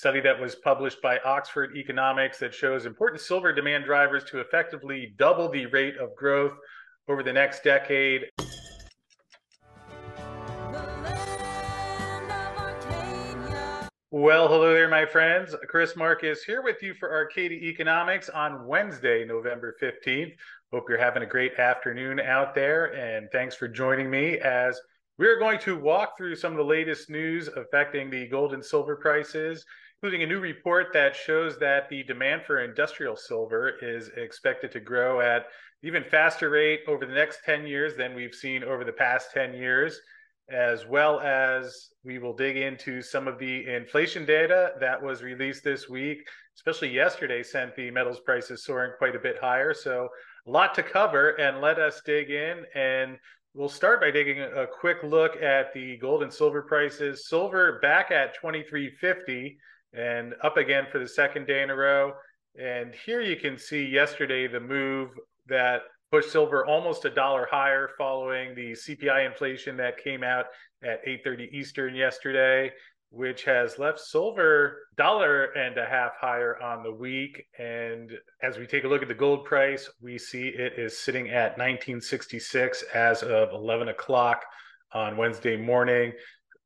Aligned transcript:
study 0.00 0.18
that 0.18 0.40
was 0.40 0.54
published 0.54 1.02
by 1.02 1.18
Oxford 1.26 1.76
Economics 1.76 2.38
that 2.38 2.54
shows 2.54 2.86
important 2.86 3.20
silver 3.20 3.52
demand 3.52 3.84
drivers 3.84 4.24
to 4.24 4.40
effectively 4.40 5.12
double 5.18 5.46
the 5.50 5.66
rate 5.66 5.98
of 5.98 6.16
growth 6.16 6.54
over 7.06 7.22
the 7.22 7.30
next 7.30 7.62
decade. 7.62 8.22
Well, 14.10 14.48
hello 14.48 14.72
there, 14.72 14.88
my 14.88 15.04
friends. 15.04 15.54
Chris 15.68 15.94
Marcus 15.94 16.44
here 16.44 16.62
with 16.62 16.82
you 16.82 16.94
for 16.94 17.12
Arcadia 17.12 17.58
Economics 17.58 18.30
on 18.30 18.66
Wednesday, 18.66 19.26
November 19.26 19.76
15th. 19.82 20.32
Hope 20.72 20.88
you're 20.88 20.96
having 20.96 21.24
a 21.24 21.26
great 21.26 21.58
afternoon 21.58 22.20
out 22.20 22.54
there, 22.54 22.94
and 22.94 23.28
thanks 23.32 23.54
for 23.54 23.68
joining 23.68 24.08
me 24.08 24.38
as 24.38 24.80
we're 25.20 25.38
going 25.38 25.58
to 25.58 25.78
walk 25.78 26.16
through 26.16 26.34
some 26.34 26.52
of 26.52 26.56
the 26.56 26.64
latest 26.64 27.10
news 27.10 27.48
affecting 27.48 28.08
the 28.08 28.26
gold 28.28 28.54
and 28.54 28.64
silver 28.64 28.96
prices, 28.96 29.66
including 30.02 30.22
a 30.22 30.26
new 30.26 30.40
report 30.40 30.88
that 30.92 31.14
shows 31.14 31.58
that 31.58 31.88
the 31.88 32.02
demand 32.04 32.42
for 32.46 32.60
industrial 32.60 33.16
silver 33.16 33.72
is 33.82 34.08
expected 34.16 34.72
to 34.72 34.80
grow 34.80 35.20
at 35.20 35.46
even 35.82 36.02
faster 36.04 36.50
rate 36.50 36.80
over 36.88 37.04
the 37.04 37.14
next 37.14 37.40
10 37.44 37.66
years 37.66 37.96
than 37.96 38.14
we've 38.14 38.34
seen 38.34 38.64
over 38.64 38.84
the 38.84 38.92
past 38.92 39.30
10 39.32 39.54
years 39.54 40.00
as 40.50 40.86
well 40.86 41.20
as 41.20 41.90
we 42.04 42.18
will 42.18 42.34
dig 42.34 42.56
into 42.56 43.00
some 43.00 43.28
of 43.28 43.38
the 43.38 43.66
inflation 43.68 44.24
data 44.24 44.72
that 44.80 45.00
was 45.00 45.22
released 45.22 45.62
this 45.62 45.88
week, 45.88 46.26
especially 46.56 46.88
yesterday, 46.90 47.42
sent 47.42 47.74
the 47.76 47.90
metals 47.90 48.20
prices 48.20 48.64
soaring 48.64 48.92
quite 48.98 49.14
a 49.14 49.20
bit 49.20 49.38
higher. 49.40 49.72
So, 49.72 50.08
a 50.46 50.50
lot 50.50 50.74
to 50.74 50.82
cover, 50.82 51.30
and 51.32 51.60
let 51.60 51.78
us 51.78 52.00
dig 52.04 52.30
in. 52.30 52.64
And 52.74 53.16
we'll 53.54 53.68
start 53.68 54.00
by 54.00 54.10
taking 54.10 54.40
a 54.40 54.66
quick 54.66 55.02
look 55.04 55.40
at 55.40 55.72
the 55.72 55.98
gold 55.98 56.22
and 56.22 56.32
silver 56.32 56.62
prices. 56.62 57.28
Silver 57.28 57.78
back 57.80 58.10
at 58.10 58.34
2350 58.34 59.58
and 59.92 60.34
up 60.42 60.56
again 60.56 60.86
for 60.90 60.98
the 60.98 61.08
second 61.08 61.46
day 61.46 61.62
in 61.62 61.70
a 61.70 61.74
row. 61.74 62.12
And 62.58 62.94
here 63.06 63.20
you 63.20 63.36
can 63.36 63.58
see 63.58 63.84
yesterday 63.84 64.46
the 64.46 64.60
move 64.60 65.10
that 65.46 65.82
pushed 66.10 66.32
silver 66.32 66.66
almost 66.66 67.04
a 67.04 67.10
dollar 67.10 67.46
higher 67.50 67.90
following 67.96 68.54
the 68.54 68.72
CPI 68.72 69.26
inflation 69.26 69.76
that 69.76 70.02
came 70.02 70.24
out 70.24 70.46
at 70.82 71.00
8:30 71.06 71.48
Eastern 71.52 71.94
yesterday, 71.94 72.72
which 73.10 73.44
has 73.44 73.78
left 73.78 74.00
silver 74.00 74.86
dollar 74.96 75.46
and 75.52 75.78
a 75.78 75.86
half 75.86 76.12
higher 76.20 76.60
on 76.60 76.82
the 76.82 76.92
week. 76.92 77.46
And 77.58 78.10
as 78.42 78.58
we 78.58 78.66
take 78.66 78.84
a 78.84 78.88
look 78.88 79.02
at 79.02 79.08
the 79.08 79.14
gold 79.14 79.44
price, 79.44 79.88
we 80.00 80.18
see 80.18 80.48
it 80.48 80.78
is 80.78 80.98
sitting 80.98 81.30
at 81.30 81.58
1966 81.58 82.82
as 82.94 83.22
of 83.22 83.52
11 83.52 83.88
o'clock 83.88 84.44
on 84.92 85.16
Wednesday 85.16 85.56
morning. 85.56 86.12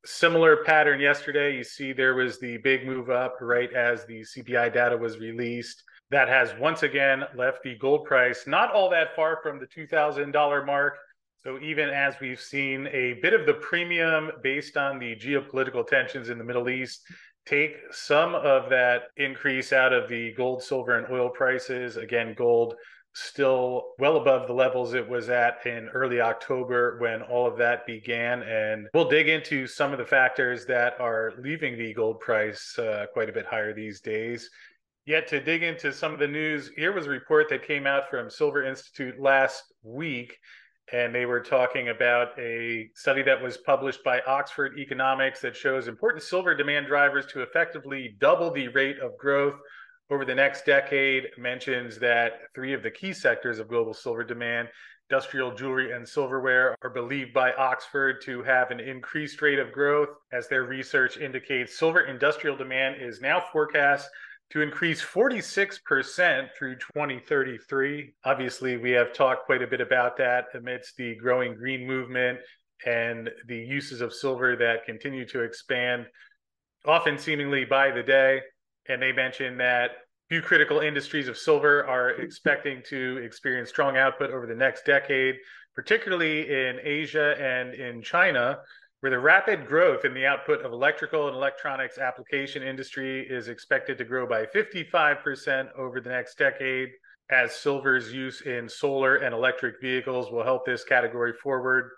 Similar 0.05 0.64
pattern 0.64 1.00
yesterday. 1.00 1.56
You 1.56 1.64
see 1.64 1.92
there 1.92 2.14
was 2.14 2.38
the 2.38 2.58
big 2.58 2.86
move 2.86 3.10
up 3.10 3.36
right 3.41 3.72
as 3.72 4.05
the 4.05 4.20
CPI 4.20 4.72
data 4.72 4.96
was 4.96 5.19
released 5.19 5.83
that 6.11 6.28
has 6.28 6.55
once 6.61 6.83
again 6.83 7.24
left 7.34 7.62
the 7.62 7.77
gold 7.77 8.05
price 8.05 8.46
not 8.46 8.70
all 8.72 8.91
that 8.91 9.16
far 9.16 9.41
from 9.42 9.58
the 9.58 9.66
$2,000 9.66 10.66
mark. 10.66 10.96
So, 11.42 11.58
even 11.61 11.91
as 11.91 12.14
we've 12.20 12.41
seen 12.41 12.86
a 12.86 13.14
bit 13.20 13.34
of 13.34 13.44
the 13.44 13.55
premium 13.55 14.30
based 14.42 14.78
on 14.78 14.98
the 14.98 15.14
geopolitical 15.14 15.86
tensions 15.86 16.30
in 16.30 16.39
the 16.39 16.44
Middle 16.44 16.70
East 16.70 17.02
take 17.44 17.77
some 17.91 18.34
of 18.34 18.70
that 18.70 19.08
increase 19.18 19.72
out 19.72 19.92
of 19.92 20.08
the 20.08 20.33
gold, 20.33 20.62
silver, 20.62 20.96
and 20.96 21.12
oil 21.12 21.28
prices, 21.28 21.98
again, 21.98 22.34
gold 22.34 22.74
still 23.15 23.93
well 23.98 24.17
above 24.17 24.47
the 24.48 24.53
levels 24.53 24.93
it 24.93 25.09
was 25.09 25.29
at 25.29 25.65
in 25.67 25.89
early 25.95 26.20
October 26.20 26.98
when 26.98 27.23
all 27.23 27.47
of 27.47 27.57
that 27.59 27.87
began. 27.87 28.43
And 28.43 28.89
we'll 28.93 29.09
dig 29.09 29.29
into 29.29 29.67
some 29.67 29.93
of 29.93 29.98
the 29.98 30.05
factors 30.05 30.67
that 30.67 31.01
are 31.01 31.33
leaving 31.39 31.79
the 31.79 31.95
gold 31.95 32.20
price 32.20 32.77
uh, 32.79 33.07
quite 33.12 33.29
a 33.29 33.33
bit 33.33 33.47
higher 33.47 33.73
these 33.73 34.01
days. 34.01 34.51
Yet 35.07 35.29
to 35.29 35.41
dig 35.41 35.62
into 35.62 35.92
some 35.92 36.12
of 36.12 36.19
the 36.19 36.27
news, 36.27 36.70
here 36.77 36.92
was 36.92 37.07
a 37.07 37.11
report 37.11 37.48
that 37.51 37.67
came 37.67 37.87
out 37.87 38.09
from 38.11 38.31
Silver 38.31 38.65
Institute 38.65 39.20
last 39.20 39.62
week, 39.83 40.39
and 40.92 41.15
they 41.15 41.27
were 41.27 41.42
talking 41.42 41.91
about 41.91 42.39
a 42.39 42.89
study 42.95 43.23
that 43.23 43.42
was 43.42 43.58
published 43.58 44.03
by 44.03 44.23
Oxford 44.27 44.79
Economics 44.79 45.41
that 45.41 45.57
shows 45.57 45.89
important 45.89 46.23
silver 46.23 46.55
demand 46.55 46.86
drivers 46.86 47.27
to 47.27 47.42
effectively 47.42 48.17
double 48.19 48.51
the 48.51 48.69
rate 48.69 48.98
of 48.98 49.17
growth 49.19 49.57
over 50.11 50.25
the 50.25 50.35
next 50.35 50.67
decade. 50.67 51.25
Mentions 51.39 51.98
that 51.98 52.33
three 52.55 52.73
of 52.73 52.83
the 52.83 52.91
key 52.91 53.13
sectors 53.13 53.59
of 53.59 53.69
global 53.69 53.95
silver 53.95 54.25
demand, 54.25 54.69
industrial 55.11 55.55
jewelry 55.55 55.92
and 55.92 56.09
silverware, 56.09 56.77
are 56.83 56.91
believed 56.91 57.33
by 57.33 57.53
Oxford 57.53 58.23
to 58.23 58.42
have 58.42 58.70
an 58.70 58.81
increased 58.81 59.41
rate 59.42 59.59
of 59.59 59.73
growth. 59.73 60.11
As 60.33 60.48
their 60.48 60.65
research 60.65 61.17
indicates, 61.17 61.79
silver 61.79 62.03
industrial 62.03 62.57
demand 62.57 63.01
is 63.01 63.20
now 63.20 63.42
forecast 63.53 64.09
to 64.51 64.61
increase 64.61 65.03
46% 65.03 66.48
through 66.57 66.77
2033. 66.77 68.15
Obviously, 68.25 68.77
we 68.77 68.91
have 68.92 69.13
talked 69.13 69.47
quite 69.47 69.63
a 69.63 69.67
bit 69.67 69.81
about 69.81 70.17
that 70.19 70.47
amidst 70.55 70.97
the 70.97 71.17
growing 71.17 71.55
green 71.55 71.86
movement 71.86 72.39
and 72.86 73.31
the 73.47 73.57
uses 73.57 74.01
of 74.01 74.13
silver 74.13 74.57
that 74.57 74.85
continue 74.85 75.27
to 75.27 75.41
expand, 75.41 76.07
often 76.86 77.19
seemingly 77.19 77.65
by 77.65 77.91
the 77.91 78.03
day. 78.03 78.41
And 78.89 79.00
they 79.00 79.12
mentioned 79.12 79.61
that 79.61 79.92
few 80.28 80.40
critical 80.40 80.80
industries 80.80 81.28
of 81.28 81.36
silver 81.36 81.86
are 81.86 82.11
expecting 82.11 82.83
to 82.89 83.18
experience 83.18 83.68
strong 83.68 83.96
output 83.96 84.30
over 84.30 84.46
the 84.46 84.55
next 84.55 84.84
decade, 84.84 85.36
particularly 85.74 86.50
in 86.50 86.78
Asia 86.83 87.34
and 87.39 87.74
in 87.74 88.02
China, 88.02 88.58
where 89.00 89.11
the 89.11 89.18
rapid 89.18 89.67
growth 89.67 90.05
in 90.05 90.14
the 90.14 90.24
output 90.24 90.64
of 90.64 90.73
electrical 90.73 91.28
and 91.28 91.36
electronics 91.36 91.98
application 91.98 92.62
industry 92.62 93.27
is 93.28 93.48
expected 93.48 93.98
to 93.98 94.05
grow 94.05 94.27
by 94.27 94.46
55% 94.46 95.68
over 95.77 96.00
the 96.00 96.08
next 96.08 96.39
decade 96.39 96.89
as 97.30 97.55
silver's 97.55 98.12
use 98.12 98.42
in 98.42 98.68
solar 98.68 99.17
and 99.17 99.34
electric 99.34 99.80
vehicles 99.80 100.30
will 100.30 100.44
help 100.44 100.64
this 100.64 100.84
category 100.84 101.33
forward 101.42 101.90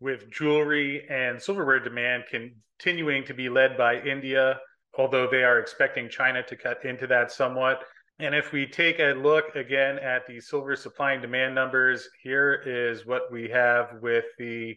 with 0.00 0.30
jewelry 0.30 1.06
and 1.08 1.40
silverware 1.40 1.80
demand 1.80 2.24
continuing 2.30 3.24
to 3.24 3.34
be 3.34 3.48
led 3.48 3.76
by 3.76 4.00
India 4.00 4.58
although 4.98 5.28
they 5.28 5.44
are 5.44 5.58
expecting 5.58 6.08
China 6.08 6.42
to 6.42 6.56
cut 6.56 6.84
into 6.84 7.06
that 7.06 7.32
somewhat. 7.32 7.84
And 8.18 8.34
if 8.34 8.52
we 8.52 8.66
take 8.66 9.00
a 9.00 9.12
look 9.14 9.56
again 9.56 9.98
at 9.98 10.26
the 10.26 10.40
silver 10.40 10.76
supply 10.76 11.12
and 11.12 11.22
demand 11.22 11.54
numbers 11.54 12.08
here 12.22 12.62
is 12.64 13.04
what 13.04 13.32
we 13.32 13.48
have 13.48 13.98
with 14.00 14.26
the 14.38 14.76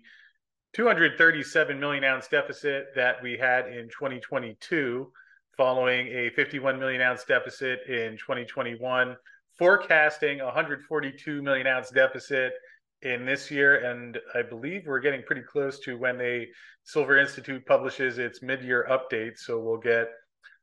237 0.74 1.80
million 1.80 2.04
ounce 2.04 2.28
deficit 2.28 2.88
that 2.96 3.22
we 3.22 3.38
had 3.38 3.68
in 3.68 3.90
2022, 3.90 5.12
following 5.56 6.08
a 6.08 6.30
51 6.32 6.80
million 6.80 7.02
ounce 7.02 7.24
deficit 7.26 7.80
in 7.88 8.18
2021, 8.18 9.16
forecasting 9.58 10.40
142 10.40 11.42
million 11.42 11.68
ounce 11.68 11.90
deficit 11.90 12.54
in 13.02 13.26
this 13.26 13.50
year. 13.52 13.90
And 13.90 14.18
I 14.34 14.42
believe 14.42 14.84
we're 14.86 15.00
getting 15.00 15.24
pretty 15.24 15.44
close 15.44 15.80
to 15.82 15.98
when 15.98 16.18
the 16.18 16.46
Silver 16.84 17.18
Institute 17.18 17.66
publishes 17.66 18.18
its 18.18 18.42
mid 18.42 18.64
year 18.64 18.88
update. 18.90 19.38
So 19.38 19.60
we'll 19.60 19.78
get 19.78 20.08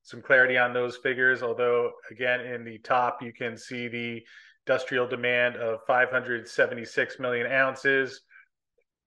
some 0.02 0.20
clarity 0.20 0.58
on 0.58 0.72
those 0.72 0.96
figures. 0.98 1.42
Although, 1.42 1.92
again, 2.10 2.40
in 2.40 2.64
the 2.64 2.78
top, 2.78 3.22
you 3.22 3.32
can 3.32 3.56
see 3.56 3.88
the 3.88 4.22
industrial 4.66 5.06
demand 5.06 5.56
of 5.56 5.80
576 5.86 7.18
million 7.18 7.46
ounces 7.46 8.22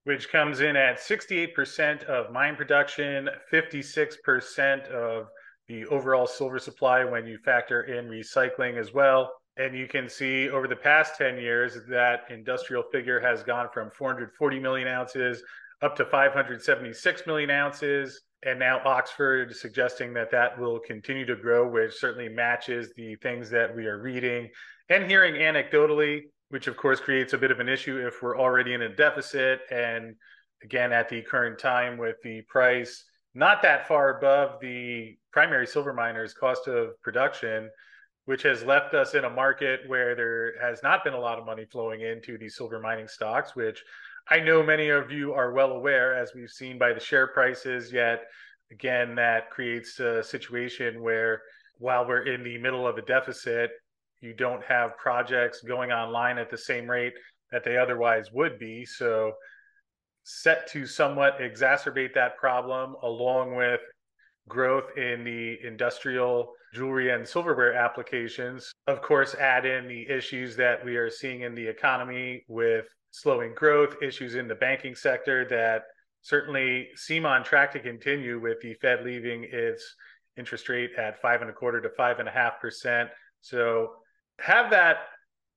which 0.08 0.32
comes 0.32 0.62
in 0.62 0.78
at 0.78 1.00
68% 1.00 2.06
of 2.06 2.32
mine 2.32 2.56
production, 2.56 3.28
56% 3.52 4.90
of 4.90 5.28
the 5.68 5.86
overall 5.88 6.26
silver 6.26 6.60
supply 6.60 7.04
when 7.04 7.28
you 7.28 7.38
factor 7.44 7.82
in 7.82 8.08
recycling 8.08 8.80
as 8.80 8.94
well. 8.94 9.30
And 9.58 9.76
you 9.76 9.88
can 9.88 10.08
see 10.08 10.50
over 10.50 10.68
the 10.68 10.76
past 10.76 11.18
10 11.18 11.38
years 11.38 11.78
that 11.90 12.22
industrial 12.30 12.84
figure 12.92 13.20
has 13.20 13.44
gone 13.44 13.70
from 13.74 13.90
440 13.92 14.60
million 14.60 14.88
ounces 14.88 15.42
up 15.82 15.96
to 15.96 16.06
576 16.06 17.28
million 17.28 17.50
ounces. 17.50 18.22
And 18.44 18.60
now 18.60 18.82
Oxford 18.86 19.56
suggesting 19.56 20.14
that 20.14 20.32
that 20.32 20.60
will 20.60 20.80
continue 20.80 21.26
to 21.26 21.36
grow, 21.36 21.68
which 21.68 21.94
certainly 21.96 22.30
matches 22.30 22.94
the 22.96 23.16
things 23.16 23.50
that 23.50 23.76
we 23.76 23.88
are 23.88 24.00
reading 24.00 24.50
and 24.90 25.10
hearing 25.10 25.36
anecdotally 25.36 26.22
which 26.50 26.68
of 26.68 26.78
course 26.78 27.00
creates 27.00 27.34
a 27.34 27.38
bit 27.38 27.52
of 27.52 27.60
an 27.60 27.70
issue 27.70 28.06
if 28.06 28.22
we're 28.22 28.38
already 28.38 28.74
in 28.74 28.84
a 28.84 28.96
deficit. 28.96 29.62
And 29.72 30.16
again, 30.64 30.94
at 30.94 31.10
the 31.10 31.22
current 31.22 31.60
time, 31.60 31.98
with 31.98 32.18
the 32.24 32.42
price 32.44 33.04
not 33.34 33.62
that 33.62 33.88
far 33.88 34.18
above 34.18 34.60
the 34.62 35.16
primary 35.32 35.68
silver 35.68 35.94
miners' 35.94 36.34
cost 36.34 36.68
of 36.68 37.00
production, 37.02 37.70
which 38.28 38.44
has 38.44 38.62
left 38.62 38.94
us 38.94 39.16
in 39.16 39.24
a 39.24 39.30
market 39.30 39.80
where 39.88 40.14
there 40.14 40.54
has 40.62 40.84
not 40.84 41.02
been 41.02 41.14
a 41.14 41.20
lot 41.20 41.40
of 41.40 41.46
money 41.46 41.64
flowing 41.64 42.02
into 42.02 42.38
these 42.38 42.58
silver 42.58 42.78
mining 42.78 43.08
stocks, 43.08 43.56
which 43.56 43.82
I 44.30 44.42
know 44.42 44.62
many 44.62 44.90
of 44.90 45.10
you 45.10 45.32
are 45.32 45.54
well 45.54 45.72
aware, 45.72 46.14
as 46.14 46.34
we've 46.36 46.50
seen 46.50 46.78
by 46.78 46.92
the 46.92 47.00
share 47.00 47.28
prices. 47.28 47.90
Yet, 47.90 48.24
again, 48.70 49.16
that 49.16 49.50
creates 49.50 50.02
a 50.02 50.22
situation 50.22 51.02
where 51.02 51.42
while 51.78 52.06
we're 52.06 52.28
in 52.28 52.44
the 52.44 52.58
middle 52.58 52.86
of 52.86 52.98
a 52.98 53.02
deficit, 53.02 53.72
you 54.20 54.34
don't 54.34 54.64
have 54.66 54.98
projects 54.98 55.62
going 55.62 55.94
online 55.94 56.38
at 56.38 56.52
the 56.52 56.58
same 56.58 56.90
rate 56.90 57.14
that 57.54 57.64
they 57.64 57.78
otherwise 57.78 58.30
would 58.34 58.60
be. 58.60 58.84
So, 58.84 59.32
set 60.26 60.68
to 60.72 60.86
somewhat 60.86 61.40
exacerbate 61.40 62.14
that 62.16 62.36
problem, 62.36 62.98
along 63.04 63.56
with 63.56 63.80
growth 64.50 64.98
in 64.98 65.24
the 65.24 65.56
industrial 65.66 66.52
jewelry 66.74 67.12
and 67.12 67.28
silverware 67.28 67.74
applications. 67.74 68.72
Of 68.88 69.02
course, 69.02 69.36
add 69.36 69.66
in 69.66 69.88
the 69.88 70.08
issues 70.10 70.56
that 70.58 70.84
we 70.84 70.98
are 70.98 71.10
seeing 71.10 71.42
in 71.42 71.56
the 71.56 71.66
economy 71.66 72.44
with 72.48 72.86
slowing 73.12 73.54
growth, 73.56 73.96
issues 74.02 74.36
in 74.36 74.48
the 74.48 74.56
banking 74.56 74.96
sector 74.96 75.46
that 75.50 75.84
certainly 76.22 76.90
seem 76.96 77.26
on 77.26 77.44
track 77.44 77.72
to 77.72 77.80
continue 77.80 78.40
with 78.40 78.60
the 78.62 78.74
Fed 78.76 79.04
leaving 79.04 79.46
its 79.52 79.96
interest 80.38 80.70
rate 80.70 80.92
at 80.98 81.22
five 81.22 81.42
and 81.42 81.50
a 81.50 81.54
quarter 81.54 81.82
to 81.82 81.90
five 81.90 82.20
and 82.20 82.28
a 82.28 82.32
half 82.32 82.60
percent. 82.60 83.10
So 83.42 83.94
have 84.40 84.70
that 84.72 84.98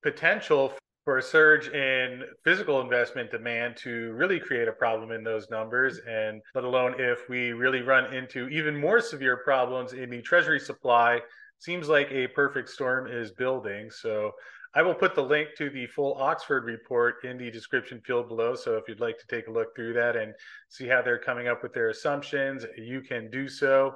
potential 0.03 0.73
for 1.05 1.19
a 1.19 1.23
surge 1.23 1.69
in 1.69 2.25
physical 2.45 2.81
investment 2.81 3.31
demand 3.31 3.77
to 3.79 4.13
really 4.13 4.39
create 4.39 4.69
a 4.69 4.73
problem 4.73 5.11
in 5.11 5.25
those 5.25 5.49
numbers, 5.51 5.99
and 6.07 6.43
let 6.55 6.65
alone 6.65 6.95
if 6.99 7.29
we 7.29 7.53
really 7.53 7.83
run 7.83 8.13
into 8.13 8.49
even 8.49 8.79
more 8.79 9.01
severe 9.01 9.39
problems 9.39 9.93
in 9.93 10.11
the 10.11 10.21
treasury 10.21 10.61
supply. 10.61 11.21
Seems 11.59 11.89
like 11.89 12.11
a 12.11 12.27
perfect 12.29 12.69
storm 12.69 13.07
is 13.07 13.33
building. 13.33 13.91
So 13.91 14.33
I 14.75 14.83
will 14.83 14.95
put 14.95 15.15
the 15.15 15.23
link 15.23 15.49
to 15.59 15.69
the 15.69 15.87
full 15.89 16.15
Oxford 16.15 16.65
report 16.65 17.25
in 17.25 17.37
the 17.37 17.51
description 17.51 18.01
field 18.07 18.29
below. 18.29 18.55
So 18.55 18.77
if 18.77 18.85
you'd 18.87 19.01
like 19.01 19.19
to 19.19 19.27
take 19.27 19.49
a 19.49 19.51
look 19.51 19.75
through 19.75 19.95
that 19.95 20.17
and 20.17 20.33
see 20.69 20.87
how 20.87 21.03
they're 21.03 21.19
coming 21.19 21.49
up 21.49 21.63
with 21.63 21.73
their 21.73 21.89
assumptions, 21.89 22.65
you 22.77 23.01
can 23.01 23.31
do 23.31 23.49
so. 23.49 23.95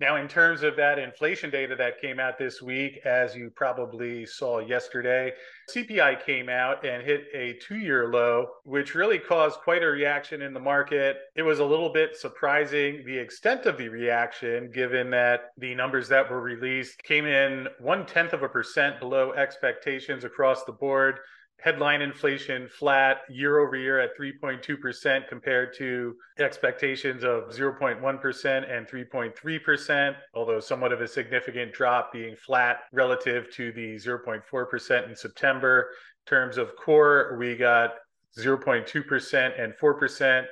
Now, 0.00 0.16
in 0.16 0.26
terms 0.26 0.64
of 0.64 0.74
that 0.76 0.98
inflation 0.98 1.50
data 1.50 1.76
that 1.76 2.00
came 2.00 2.18
out 2.18 2.36
this 2.36 2.60
week, 2.60 2.98
as 3.04 3.36
you 3.36 3.50
probably 3.54 4.26
saw 4.26 4.58
yesterday, 4.58 5.32
CPI 5.72 6.24
came 6.26 6.48
out 6.48 6.84
and 6.84 7.04
hit 7.04 7.26
a 7.32 7.52
two 7.64 7.76
year 7.76 8.08
low, 8.10 8.48
which 8.64 8.96
really 8.96 9.20
caused 9.20 9.60
quite 9.60 9.84
a 9.84 9.86
reaction 9.86 10.42
in 10.42 10.52
the 10.52 10.58
market. 10.58 11.18
It 11.36 11.42
was 11.42 11.60
a 11.60 11.64
little 11.64 11.92
bit 11.92 12.16
surprising 12.16 13.04
the 13.06 13.16
extent 13.16 13.66
of 13.66 13.78
the 13.78 13.88
reaction, 13.88 14.68
given 14.72 15.10
that 15.10 15.50
the 15.58 15.76
numbers 15.76 16.08
that 16.08 16.28
were 16.28 16.40
released 16.40 17.00
came 17.04 17.26
in 17.26 17.68
one 17.78 18.04
tenth 18.04 18.32
of 18.32 18.42
a 18.42 18.48
percent 18.48 18.98
below 18.98 19.32
expectations 19.32 20.24
across 20.24 20.64
the 20.64 20.72
board 20.72 21.20
headline 21.64 22.02
inflation 22.02 22.68
flat 22.68 23.22
year 23.30 23.58
over 23.58 23.74
year 23.74 23.98
at 23.98 24.10
3.2% 24.18 25.26
compared 25.28 25.74
to 25.74 26.14
expectations 26.38 27.24
of 27.24 27.44
0.1% 27.44 28.70
and 28.70 28.86
3.3%, 28.86 30.14
although 30.34 30.60
somewhat 30.60 30.92
of 30.92 31.00
a 31.00 31.08
significant 31.08 31.72
drop 31.72 32.12
being 32.12 32.36
flat 32.36 32.80
relative 32.92 33.50
to 33.50 33.72
the 33.72 33.94
0.4% 33.94 35.08
in 35.08 35.16
September. 35.16 35.88
In 36.26 36.30
terms 36.30 36.58
of 36.58 36.76
core, 36.76 37.34
we 37.38 37.56
got 37.56 37.94
0.2% 38.38 39.58
and 39.58 39.72
4%. 39.72 40.44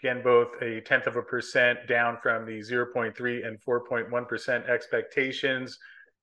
Again, 0.00 0.22
both 0.22 0.50
a 0.62 0.80
tenth 0.82 1.08
of 1.08 1.16
a 1.16 1.22
percent 1.22 1.80
down 1.88 2.16
from 2.22 2.46
the 2.46 2.60
0.3 2.60 3.44
and 3.44 3.60
4.1% 3.60 4.68
expectations. 4.68 5.78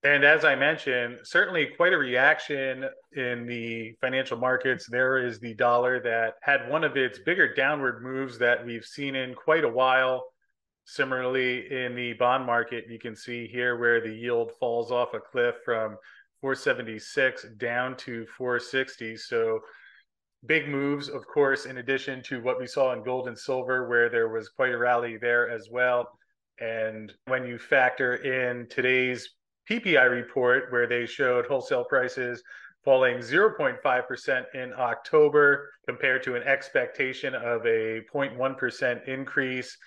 And 0.07 0.23
as 0.23 0.45
I 0.45 0.55
mentioned, 0.55 1.17
certainly 1.23 1.65
quite 1.75 1.91
a 1.91 1.97
reaction 1.97 2.85
in 3.11 3.45
the 3.45 3.91
financial 3.99 4.37
markets. 4.37 4.87
There 4.89 5.17
is 5.17 5.37
the 5.37 5.53
dollar 5.53 5.99
that 5.99 6.35
had 6.41 6.69
one 6.69 6.85
of 6.85 6.95
its 6.95 7.19
bigger 7.19 7.53
downward 7.53 8.01
moves 8.01 8.37
that 8.37 8.65
we've 8.65 8.85
seen 8.85 9.15
in 9.15 9.35
quite 9.35 9.65
a 9.65 9.69
while. 9.69 10.23
Similarly, 10.85 11.69
in 11.69 11.93
the 11.93 12.13
bond 12.13 12.45
market, 12.45 12.85
you 12.87 12.99
can 12.99 13.17
see 13.17 13.47
here 13.47 13.75
where 13.75 13.99
the 13.99 14.15
yield 14.15 14.53
falls 14.61 14.91
off 14.93 15.13
a 15.13 15.19
cliff 15.19 15.55
from 15.65 15.97
476 16.39 17.47
down 17.57 17.97
to 17.97 18.25
460. 18.37 19.17
So 19.17 19.59
big 20.45 20.69
moves, 20.69 21.09
of 21.09 21.27
course, 21.27 21.65
in 21.65 21.79
addition 21.79 22.23
to 22.23 22.41
what 22.41 22.61
we 22.61 22.67
saw 22.67 22.93
in 22.93 23.03
gold 23.03 23.27
and 23.27 23.37
silver, 23.37 23.89
where 23.89 24.07
there 24.07 24.29
was 24.29 24.47
quite 24.47 24.71
a 24.71 24.77
rally 24.77 25.17
there 25.17 25.49
as 25.49 25.67
well. 25.69 26.17
And 26.61 27.11
when 27.25 27.45
you 27.45 27.59
factor 27.59 28.15
in 28.15 28.69
today's 28.69 29.33
PPI 29.69 30.09
report 30.09 30.71
where 30.71 30.87
they 30.87 31.05
showed 31.05 31.45
wholesale 31.45 31.83
prices 31.83 32.41
falling 32.83 33.17
0.5% 33.17 34.45
in 34.53 34.71
October 34.77 35.69
compared 35.85 36.23
to 36.23 36.35
an 36.35 36.43
expectation 36.43 37.35
of 37.35 37.65
a 37.65 38.01
0.1% 38.13 39.07
increase. 39.07 39.77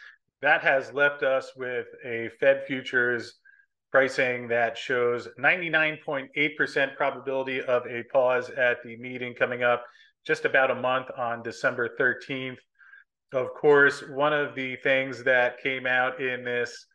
That 0.43 0.61
has 0.63 0.93
left 0.93 1.23
us 1.23 1.53
with 1.57 1.87
a 2.05 2.29
Fed 2.39 2.65
futures 2.67 3.41
pricing 3.91 4.49
that 4.49 4.77
shows 4.77 5.29
99.8% 5.39 6.97
probability 6.97 7.63
of 7.63 7.87
a 7.87 8.03
pause 8.13 8.51
at 8.51 8.83
the 8.83 8.97
meeting 8.99 9.35
coming 9.35 9.63
up 9.63 9.85
just 10.27 10.45
about 10.45 10.71
a 10.71 10.75
month 10.75 11.07
on 11.17 11.43
December 11.43 11.89
13th. 11.99 12.59
Of 13.33 13.55
course, 13.55 14.03
one 14.11 14.33
of 14.33 14.55
the 14.55 14.77
things 14.77 15.25
that 15.25 15.63
came 15.63 15.87
out 15.87 16.21
in 16.21 16.45
this 16.45 16.87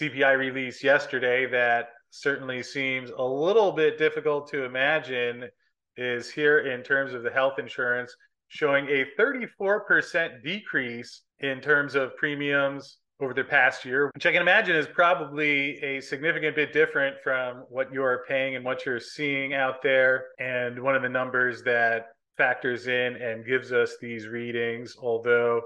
CPI 0.00 0.36
release 0.38 0.82
yesterday 0.82 1.46
that 1.46 1.88
certainly 2.10 2.62
seems 2.62 3.10
a 3.10 3.22
little 3.22 3.72
bit 3.72 3.98
difficult 3.98 4.48
to 4.50 4.64
imagine 4.64 5.48
is 5.96 6.30
here 6.30 6.58
in 6.60 6.82
terms 6.82 7.14
of 7.14 7.22
the 7.22 7.30
health 7.30 7.58
insurance 7.58 8.14
showing 8.48 8.86
a 8.88 9.06
34% 9.18 10.42
decrease 10.42 11.22
in 11.40 11.60
terms 11.60 11.94
of 11.94 12.16
premiums 12.16 12.98
over 13.20 13.32
the 13.32 13.44
past 13.44 13.84
year, 13.84 14.10
which 14.14 14.26
I 14.26 14.32
can 14.32 14.42
imagine 14.42 14.76
is 14.76 14.86
probably 14.86 15.82
a 15.82 16.00
significant 16.00 16.54
bit 16.54 16.72
different 16.72 17.16
from 17.24 17.64
what 17.68 17.92
you're 17.92 18.24
paying 18.28 18.56
and 18.56 18.64
what 18.64 18.84
you're 18.84 19.00
seeing 19.00 19.54
out 19.54 19.82
there. 19.82 20.26
And 20.38 20.82
one 20.82 20.94
of 20.94 21.02
the 21.02 21.08
numbers 21.08 21.62
that 21.62 22.08
factors 22.36 22.88
in 22.88 23.16
and 23.16 23.46
gives 23.46 23.72
us 23.72 23.96
these 24.00 24.28
readings, 24.28 24.96
although 25.00 25.62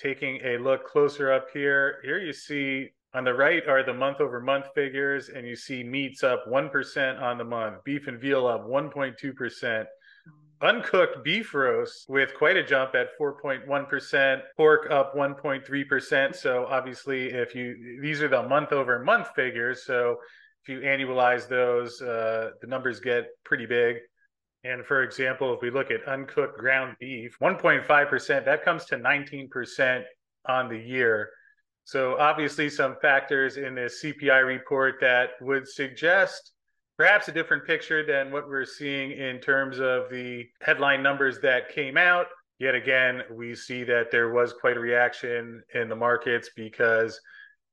taking 0.00 0.40
a 0.44 0.58
look 0.58 0.86
closer 0.86 1.32
up 1.32 1.48
here, 1.52 1.98
here 2.04 2.20
you 2.20 2.32
see 2.32 2.90
on 3.14 3.24
the 3.24 3.32
right 3.32 3.66
are 3.66 3.82
the 3.82 3.94
month 3.94 4.20
over 4.20 4.40
month 4.40 4.66
figures, 4.74 5.30
and 5.30 5.46
you 5.46 5.56
see 5.56 5.82
meats 5.82 6.22
up 6.22 6.44
1% 6.46 7.22
on 7.22 7.38
the 7.38 7.44
month, 7.44 7.82
beef 7.84 8.06
and 8.06 8.20
veal 8.20 8.46
up 8.46 8.66
1.2%. 8.66 9.86
Uncooked 10.60 11.22
beef 11.22 11.54
roast 11.54 12.08
with 12.08 12.34
quite 12.34 12.56
a 12.56 12.64
jump 12.64 12.94
at 12.94 13.16
4.1%, 13.18 14.42
pork 14.56 14.90
up 14.90 15.14
1.3%. 15.14 16.34
So 16.34 16.66
obviously, 16.66 17.30
if 17.30 17.54
you 17.54 18.00
these 18.02 18.20
are 18.20 18.28
the 18.28 18.42
month 18.42 18.72
over 18.72 18.98
month 18.98 19.28
figures, 19.36 19.84
so 19.84 20.18
if 20.62 20.68
you 20.68 20.80
annualize 20.80 21.48
those, 21.48 22.02
uh, 22.02 22.50
the 22.60 22.66
numbers 22.66 22.98
get 22.98 23.28
pretty 23.44 23.66
big. 23.66 23.98
And 24.64 24.84
for 24.84 25.04
example, 25.04 25.54
if 25.54 25.62
we 25.62 25.70
look 25.70 25.90
at 25.92 26.06
uncooked 26.08 26.58
ground 26.58 26.96
beef, 26.98 27.36
1.5%, 27.40 28.44
that 28.44 28.64
comes 28.64 28.84
to 28.86 28.96
19% 28.96 30.02
on 30.46 30.68
the 30.68 30.78
year. 30.78 31.30
So 31.88 32.18
obviously 32.18 32.68
some 32.68 32.96
factors 33.00 33.56
in 33.56 33.74
this 33.74 34.04
CPI 34.04 34.46
report 34.46 34.96
that 35.00 35.30
would 35.40 35.66
suggest 35.66 36.52
perhaps 36.98 37.28
a 37.28 37.32
different 37.32 37.64
picture 37.64 38.04
than 38.04 38.30
what 38.30 38.46
we're 38.46 38.66
seeing 38.66 39.12
in 39.12 39.40
terms 39.40 39.78
of 39.78 40.10
the 40.10 40.44
headline 40.60 41.02
numbers 41.02 41.40
that 41.40 41.70
came 41.70 41.96
out. 41.96 42.26
Yet 42.58 42.74
again, 42.74 43.22
we 43.32 43.54
see 43.54 43.84
that 43.84 44.10
there 44.10 44.34
was 44.34 44.52
quite 44.52 44.76
a 44.76 44.80
reaction 44.80 45.62
in 45.74 45.88
the 45.88 45.96
markets 45.96 46.50
because 46.54 47.18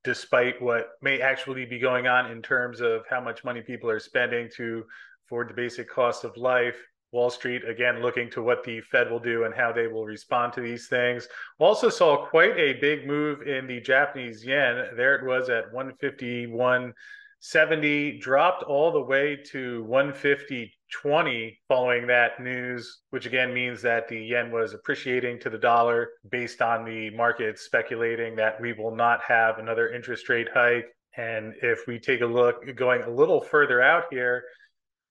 despite 0.06 0.62
what 0.62 0.92
may 1.02 1.20
actually 1.20 1.66
be 1.66 1.78
going 1.78 2.08
on 2.08 2.32
in 2.32 2.42
terms 2.42 2.80
of 2.80 3.02
how 3.10 3.20
much 3.20 3.44
money 3.44 3.60
people 3.60 3.90
are 3.90 4.00
spending 4.00 4.50
to 4.56 4.86
afford 5.26 5.50
the 5.50 5.54
basic 5.54 5.90
cost 5.90 6.24
of 6.24 6.38
life, 6.38 6.78
Wall 7.16 7.30
Street, 7.30 7.64
again, 7.66 8.02
looking 8.02 8.30
to 8.32 8.42
what 8.42 8.66
the 8.66 8.82
Fed 8.82 9.10
will 9.10 9.20
do 9.20 9.46
and 9.46 9.56
how 9.56 9.72
they 9.72 9.88
will 9.88 10.04
respond 10.06 10.52
to 10.54 10.60
these 10.60 10.90
things. 10.90 11.30
Also 11.60 11.88
saw 11.90 12.28
quite 12.28 12.58
a 12.58 12.74
big 12.74 13.08
move 13.08 13.44
in 13.44 13.68
the 13.68 13.80
Japanese 13.80 14.44
yen. 14.44 14.88
There 14.98 15.16
it 15.16 15.26
was 15.26 15.48
at 15.50 15.72
151.70, 15.74 18.20
dropped 18.20 18.64
all 18.64 18.92
the 18.92 19.00
way 19.00 19.38
to 19.52 19.88
150.20 19.90 21.58
following 21.70 22.06
that 22.08 22.42
news, 22.42 23.04
which 23.12 23.26
again 23.26 23.54
means 23.54 23.82
that 23.82 24.10
the 24.10 24.20
yen 24.20 24.52
was 24.52 24.74
appreciating 24.74 25.40
to 25.40 25.50
the 25.50 25.58
dollar 25.58 26.10
based 26.30 26.62
on 26.62 26.84
the 26.84 27.12
market 27.12 27.58
speculating 27.58 28.36
that 28.36 28.60
we 28.60 28.74
will 28.74 28.94
not 28.94 29.22
have 29.22 29.58
another 29.58 29.94
interest 29.94 30.28
rate 30.28 30.50
hike. 30.54 30.88
And 31.16 31.54
if 31.62 31.88
we 31.88 31.98
take 31.98 32.20
a 32.20 32.26
look 32.26 32.76
going 32.76 33.04
a 33.04 33.10
little 33.10 33.40
further 33.40 33.82
out 33.82 34.04
here, 34.12 34.44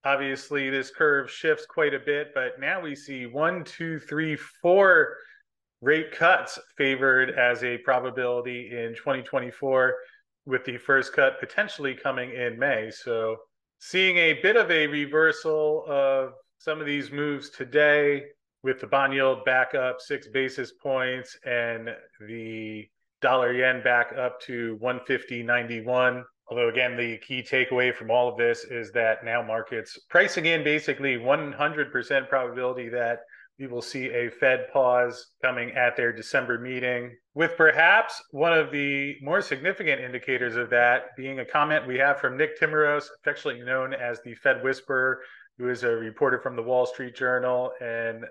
obviously 0.04 0.70
this 0.70 0.90
curve 0.90 1.30
shifts 1.30 1.66
quite 1.66 1.94
a 1.94 1.98
bit, 1.98 2.32
but 2.34 2.60
now 2.60 2.80
we 2.80 2.94
see 2.94 3.26
one, 3.26 3.64
two, 3.64 3.98
three, 3.98 4.36
four 4.36 5.16
rate 5.80 6.12
cuts 6.12 6.58
favored 6.76 7.30
as 7.30 7.62
a 7.64 7.78
probability 7.78 8.70
in 8.70 8.94
2024, 8.94 9.94
with 10.46 10.64
the 10.64 10.76
first 10.78 11.12
cut 11.12 11.40
potentially 11.40 11.94
coming 11.94 12.32
in 12.32 12.58
May. 12.58 12.90
So 12.90 13.36
seeing 13.78 14.16
a 14.16 14.34
bit 14.42 14.56
of 14.56 14.70
a 14.70 14.86
reversal 14.86 15.84
of 15.86 16.32
some 16.58 16.80
of 16.80 16.86
these 16.86 17.10
moves 17.10 17.50
today 17.50 18.24
with 18.62 18.80
the 18.80 18.86
bond 18.86 19.12
yield 19.12 19.44
back 19.44 19.74
up 19.74 20.00
six 20.00 20.26
basis 20.28 20.72
points 20.72 21.36
and 21.44 21.90
the 22.26 22.88
dollar 23.20 23.52
yen 23.52 23.82
back 23.82 24.12
up 24.18 24.40
to 24.40 24.78
150.91 24.82 26.24
Although, 26.48 26.68
again, 26.68 26.96
the 26.96 27.18
key 27.18 27.42
takeaway 27.42 27.94
from 27.94 28.10
all 28.10 28.28
of 28.28 28.36
this 28.36 28.64
is 28.64 28.92
that 28.92 29.24
now 29.24 29.42
markets 29.42 29.98
pricing 30.10 30.46
in 30.46 30.62
basically 30.62 31.16
100% 31.16 32.28
probability 32.28 32.88
that 32.90 33.20
we 33.58 33.66
will 33.66 33.82
see 33.82 34.06
a 34.06 34.30
Fed 34.30 34.66
pause 34.72 35.28
coming 35.42 35.70
at 35.72 35.96
their 35.96 36.12
December 36.12 36.58
meeting, 36.58 37.16
with 37.34 37.56
perhaps 37.56 38.20
one 38.32 38.52
of 38.52 38.70
the 38.72 39.14
more 39.22 39.40
significant 39.40 40.00
indicators 40.00 40.56
of 40.56 40.70
that 40.70 41.16
being 41.16 41.38
a 41.38 41.44
comment 41.44 41.86
we 41.86 41.96
have 41.98 42.20
from 42.20 42.36
Nick 42.36 42.60
Timiraos, 42.60 43.06
affectionately 43.20 43.62
known 43.62 43.94
as 43.94 44.20
the 44.22 44.34
Fed 44.34 44.62
Whisperer, 44.62 45.20
who 45.56 45.70
is 45.70 45.84
a 45.84 45.88
reporter 45.88 46.40
from 46.40 46.56
the 46.56 46.62
Wall 46.62 46.84
Street 46.84 47.14
Journal. 47.14 47.70
And 47.80 48.24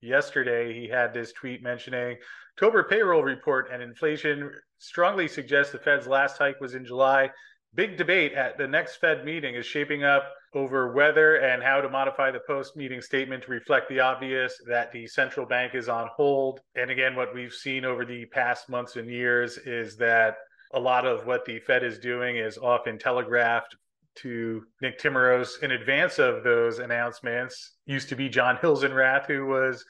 yesterday 0.00 0.72
he 0.72 0.88
had 0.88 1.12
this 1.12 1.32
tweet 1.32 1.62
mentioning 1.62 2.16
October 2.56 2.84
payroll 2.84 3.22
report 3.22 3.68
and 3.72 3.82
inflation 3.82 4.50
strongly 4.78 5.28
suggests 5.28 5.72
the 5.72 5.78
Fed's 5.78 6.06
last 6.06 6.38
hike 6.38 6.60
was 6.60 6.74
in 6.74 6.84
July. 6.84 7.30
Big 7.78 7.96
debate 7.96 8.32
at 8.32 8.58
the 8.58 8.66
next 8.66 8.96
Fed 8.96 9.24
meeting 9.24 9.54
is 9.54 9.64
shaping 9.64 10.02
up 10.02 10.32
over 10.52 10.92
whether 10.92 11.36
and 11.36 11.62
how 11.62 11.80
to 11.80 11.88
modify 11.88 12.28
the 12.28 12.40
post 12.44 12.74
meeting 12.74 13.00
statement 13.00 13.44
to 13.44 13.52
reflect 13.52 13.88
the 13.88 14.00
obvious 14.00 14.60
that 14.66 14.90
the 14.90 15.06
central 15.06 15.46
bank 15.46 15.76
is 15.76 15.88
on 15.88 16.08
hold. 16.16 16.58
And 16.74 16.90
again, 16.90 17.14
what 17.14 17.32
we've 17.32 17.52
seen 17.52 17.84
over 17.84 18.04
the 18.04 18.26
past 18.26 18.68
months 18.68 18.96
and 18.96 19.08
years 19.08 19.58
is 19.58 19.96
that 19.98 20.38
a 20.74 20.80
lot 20.80 21.06
of 21.06 21.24
what 21.24 21.44
the 21.44 21.60
Fed 21.60 21.84
is 21.84 22.00
doing 22.00 22.36
is 22.38 22.58
often 22.58 22.98
telegraphed 22.98 23.76
to 24.16 24.64
Nick 24.82 24.98
Timiraos 24.98 25.62
in 25.62 25.70
advance 25.70 26.18
of 26.18 26.42
those 26.42 26.80
announcements. 26.80 27.76
Used 27.86 28.08
to 28.08 28.16
be 28.16 28.28
John 28.28 28.56
Hilsenrath 28.56 29.26
who 29.26 29.46
was 29.46 29.84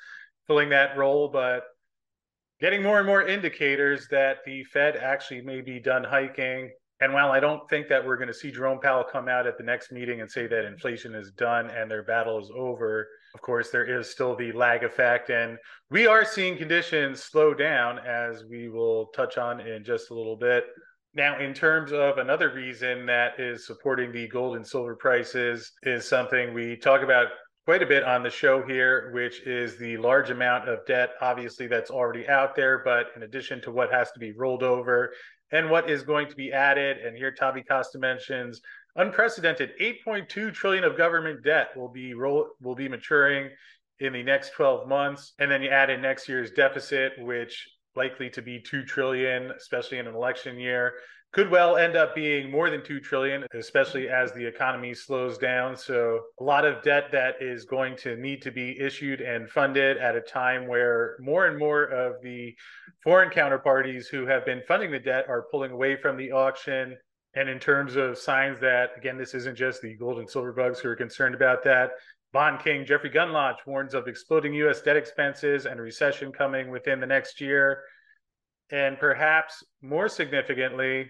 filling 0.47 0.69
that 0.69 0.99
role, 0.99 1.29
but 1.29 1.65
getting 2.61 2.83
more 2.83 2.99
and 2.99 3.07
more 3.07 3.27
indicators 3.27 4.09
that 4.11 4.45
the 4.45 4.63
Fed 4.65 4.95
actually 4.97 5.41
may 5.41 5.63
be 5.63 5.81
done 5.81 6.05
hiking. 6.05 6.71
And 7.01 7.13
while 7.13 7.31
I 7.31 7.39
don't 7.39 7.69
think 7.71 7.89
that 7.89 8.05
we're 8.05 8.17
going 8.17 8.29
to 8.29 8.35
see 8.35 8.51
Jerome 8.51 8.81
Powell 8.81 9.05
come 9.05 9.29
out 9.29 9.47
at 9.47 9.57
the 9.57 9.65
next 9.65 9.93
meeting 9.93 10.21
and 10.21 10.31
say 10.31 10.49
that 10.49 10.65
inflation 10.65 11.15
is 11.15 11.31
done 11.31 11.71
and 11.71 11.89
their 11.89 12.03
battle 12.03 12.41
is 12.41 12.51
over, 12.57 13.07
of 13.35 13.41
course, 13.41 13.71
there 13.71 13.85
is 13.85 14.11
still 14.11 14.35
the 14.35 14.51
lag 14.53 14.83
effect. 14.83 15.31
And 15.31 15.59
we 15.91 16.07
are 16.09 16.25
seeing 16.25 16.57
conditions 16.57 17.23
slow 17.23 17.55
down, 17.55 17.99
as 18.01 18.45
we 18.51 18.69
will 18.69 19.07
touch 19.15 19.39
on 19.39 19.61
in 19.61 19.85
just 19.85 20.11
a 20.11 20.15
little 20.15 20.37
bit. 20.37 20.65
Now, 21.15 21.39
in 21.39 21.55
terms 21.55 21.93
of 21.93 22.19
another 22.19 22.53
reason 22.53 23.07
that 23.07 23.39
is 23.39 23.67
supporting 23.67 24.13
the 24.13 24.29
gold 24.29 24.57
and 24.57 24.67
silver 24.67 24.97
prices, 24.97 25.73
is 25.85 26.07
something 26.07 26.53
we 26.53 26.77
talk 26.77 27.03
about 27.03 27.29
quite 27.65 27.83
a 27.83 27.87
bit 27.87 28.03
on 28.03 28.23
the 28.23 28.31
show 28.31 28.63
here, 28.63 29.11
which 29.13 29.41
is 29.43 29.77
the 29.79 29.97
large 29.99 30.31
amount 30.31 30.69
of 30.69 30.85
debt, 30.87 31.11
obviously, 31.21 31.67
that's 31.67 31.91
already 31.91 32.27
out 32.29 32.57
there, 32.57 32.83
but 32.85 33.09
in 33.15 33.23
addition 33.25 33.61
to 33.61 33.71
what 33.71 33.93
has 33.93 34.11
to 34.13 34.19
be 34.19 34.33
rolled 34.33 34.63
over 34.63 35.13
and 35.53 35.71
what 35.71 35.91
is 35.91 36.03
going 36.03 36.29
to 36.29 36.37
be 36.37 36.53
added. 36.53 36.99
And 36.99 37.17
here, 37.17 37.33
Tavi 37.33 37.63
Costa 37.63 37.99
mentions 37.99 38.61
unprecedented 38.97 39.71
8.2 39.81 40.53
trillion 40.53 40.85
of 40.85 40.97
government 40.97 41.45
debt 41.45 41.69
will 41.77 41.89
be 41.89 42.15
roll, 42.15 42.49
will 42.61 42.75
be 42.75 42.89
maturing 42.89 43.51
in 44.01 44.13
the 44.13 44.23
next 44.23 44.53
12 44.53 44.89
months, 44.89 45.35
and 45.39 45.51
then 45.51 45.63
you 45.63 45.71
add 45.71 45.91
in 45.91 46.01
next 46.01 46.29
year's 46.29 46.53
deficit, 46.53 47.13
which 47.19 47.69
likely 47.97 48.31
to 48.31 48.41
be 48.41 48.61
2 48.61 48.85
trillion 48.85 49.51
especially 49.51 49.99
in 49.99 50.07
an 50.07 50.15
election 50.15 50.59
year 50.59 50.93
could 51.33 51.51
well 51.51 51.77
end 51.77 51.95
up 51.95 52.15
being 52.15 52.51
more 52.51 52.71
than 52.71 52.83
2 52.83 53.01
trillion 53.01 53.45
especially 53.55 54.09
as 54.09 54.33
the 54.33 54.45
economy 54.45 54.95
slows 54.95 55.37
down 55.37 55.77
so 55.77 56.21
a 56.41 56.43
lot 56.43 56.65
of 56.65 56.83
debt 56.83 57.05
that 57.13 57.35
is 57.41 57.65
going 57.65 57.97
to 57.97 58.17
need 58.17 58.41
to 58.41 58.51
be 58.51 58.79
issued 58.81 59.21
and 59.21 59.49
funded 59.51 59.99
at 59.99 60.17
a 60.17 60.21
time 60.21 60.67
where 60.67 61.17
more 61.21 61.47
and 61.47 61.59
more 61.59 61.85
of 61.85 62.15
the 62.23 62.55
foreign 63.03 63.31
counterparties 63.31 64.07
who 64.07 64.27
have 64.27 64.45
been 64.47 64.63
funding 64.67 64.91
the 64.91 64.99
debt 64.99 65.27
are 65.29 65.47
pulling 65.51 65.71
away 65.71 65.97
from 65.97 66.17
the 66.17 66.33
auction 66.33 66.97
and 67.35 67.49
in 67.49 67.59
terms 67.59 67.95
of 67.95 68.17
signs 68.17 68.59
that 68.59 68.91
again 68.97 69.19
this 69.19 69.35
isn't 69.35 69.57
just 69.57 69.83
the 69.83 69.97
gold 69.97 70.19
and 70.19 70.29
silver 70.29 70.53
bugs 70.53 70.81
who 70.81 70.89
are 70.89 70.97
concerned 70.97 71.35
about 71.35 71.63
that 71.63 71.91
Bond 72.33 72.61
King 72.63 72.85
Jeffrey 72.85 73.09
Gundlach 73.09 73.57
warns 73.67 73.95
of 73.95 74.07
exploding 74.07 74.53
U.S. 74.55 74.83
debt 74.83 74.97
expenses 74.97 75.65
and 75.65 75.81
recession 75.81 76.31
coming 76.31 76.71
within 76.71 77.01
the 77.01 77.07
next 77.07 77.41
year. 77.41 77.83
And 78.71 78.99
perhaps 78.99 79.65
more 79.81 80.11
significantly, 80.11 81.09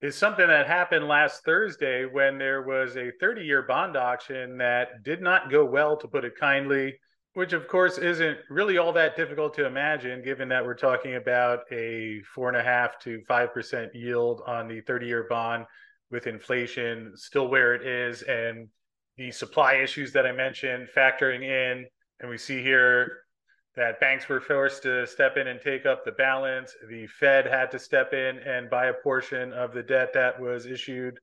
is 0.00 0.16
something 0.16 0.46
that 0.46 0.66
happened 0.66 1.08
last 1.08 1.44
Thursday 1.44 2.04
when 2.04 2.38
there 2.38 2.62
was 2.62 2.96
a 2.96 3.10
30 3.20 3.42
year 3.42 3.62
bond 3.62 3.96
auction 3.96 4.58
that 4.58 5.02
did 5.02 5.20
not 5.20 5.50
go 5.50 5.64
well, 5.64 5.96
to 5.96 6.06
put 6.06 6.24
it 6.24 6.34
kindly, 6.38 6.94
which 7.34 7.52
of 7.52 7.66
course 7.66 7.98
isn't 7.98 8.38
really 8.48 8.78
all 8.78 8.92
that 8.92 9.16
difficult 9.16 9.54
to 9.54 9.66
imagine, 9.66 10.22
given 10.22 10.48
that 10.48 10.64
we're 10.64 10.74
talking 10.74 11.16
about 11.16 11.60
a 11.72 12.20
four 12.34 12.48
and 12.48 12.56
a 12.56 12.62
half 12.62 12.98
to 13.00 13.20
5% 13.28 13.88
yield 13.94 14.42
on 14.46 14.68
the 14.68 14.80
30 14.82 15.06
year 15.06 15.26
bond 15.28 15.64
with 16.10 16.26
inflation 16.26 17.12
still 17.16 17.48
where 17.48 17.74
it 17.74 17.86
is 17.86 18.22
and 18.22 18.68
the 19.16 19.30
supply 19.32 19.74
issues 19.74 20.12
that 20.12 20.26
I 20.26 20.32
mentioned 20.32 20.88
factoring 20.96 21.42
in. 21.42 21.84
And 22.20 22.30
we 22.30 22.38
see 22.38 22.62
here 22.62 23.24
that 23.78 24.00
banks 24.00 24.28
were 24.28 24.40
forced 24.40 24.82
to 24.82 25.06
step 25.06 25.36
in 25.36 25.46
and 25.46 25.60
take 25.60 25.86
up 25.86 26.04
the 26.04 26.10
balance. 26.10 26.74
The 26.88 27.06
Fed 27.06 27.46
had 27.46 27.70
to 27.70 27.78
step 27.78 28.12
in 28.12 28.38
and 28.40 28.68
buy 28.68 28.86
a 28.86 28.92
portion 28.92 29.52
of 29.52 29.72
the 29.72 29.84
debt 29.84 30.12
that 30.14 30.40
was 30.40 30.66
issued. 30.66 31.16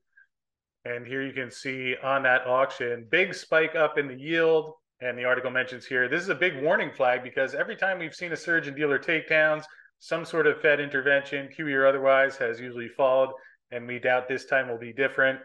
And 0.86 1.06
here 1.06 1.22
you 1.22 1.34
can 1.34 1.50
see 1.50 1.96
on 2.02 2.22
that 2.22 2.46
auction, 2.46 3.06
big 3.10 3.34
spike 3.34 3.74
up 3.74 3.98
in 3.98 4.08
the 4.08 4.18
yield. 4.18 4.72
And 5.02 5.18
the 5.18 5.24
article 5.24 5.50
mentions 5.50 5.84
here 5.84 6.08
this 6.08 6.22
is 6.22 6.30
a 6.30 6.34
big 6.34 6.62
warning 6.62 6.90
flag 6.90 7.22
because 7.22 7.54
every 7.54 7.76
time 7.76 7.98
we've 7.98 8.14
seen 8.14 8.32
a 8.32 8.36
surge 8.36 8.68
in 8.68 8.74
dealer 8.74 8.98
takedowns, 8.98 9.64
some 9.98 10.24
sort 10.24 10.46
of 10.46 10.58
Fed 10.62 10.80
intervention, 10.80 11.50
QE 11.54 11.74
or 11.74 11.86
otherwise, 11.86 12.38
has 12.38 12.58
usually 12.58 12.88
followed. 12.88 13.34
And 13.70 13.86
we 13.86 13.98
doubt 13.98 14.28
this 14.28 14.46
time 14.46 14.70
will 14.70 14.78
be 14.78 14.94
different. 14.94 15.40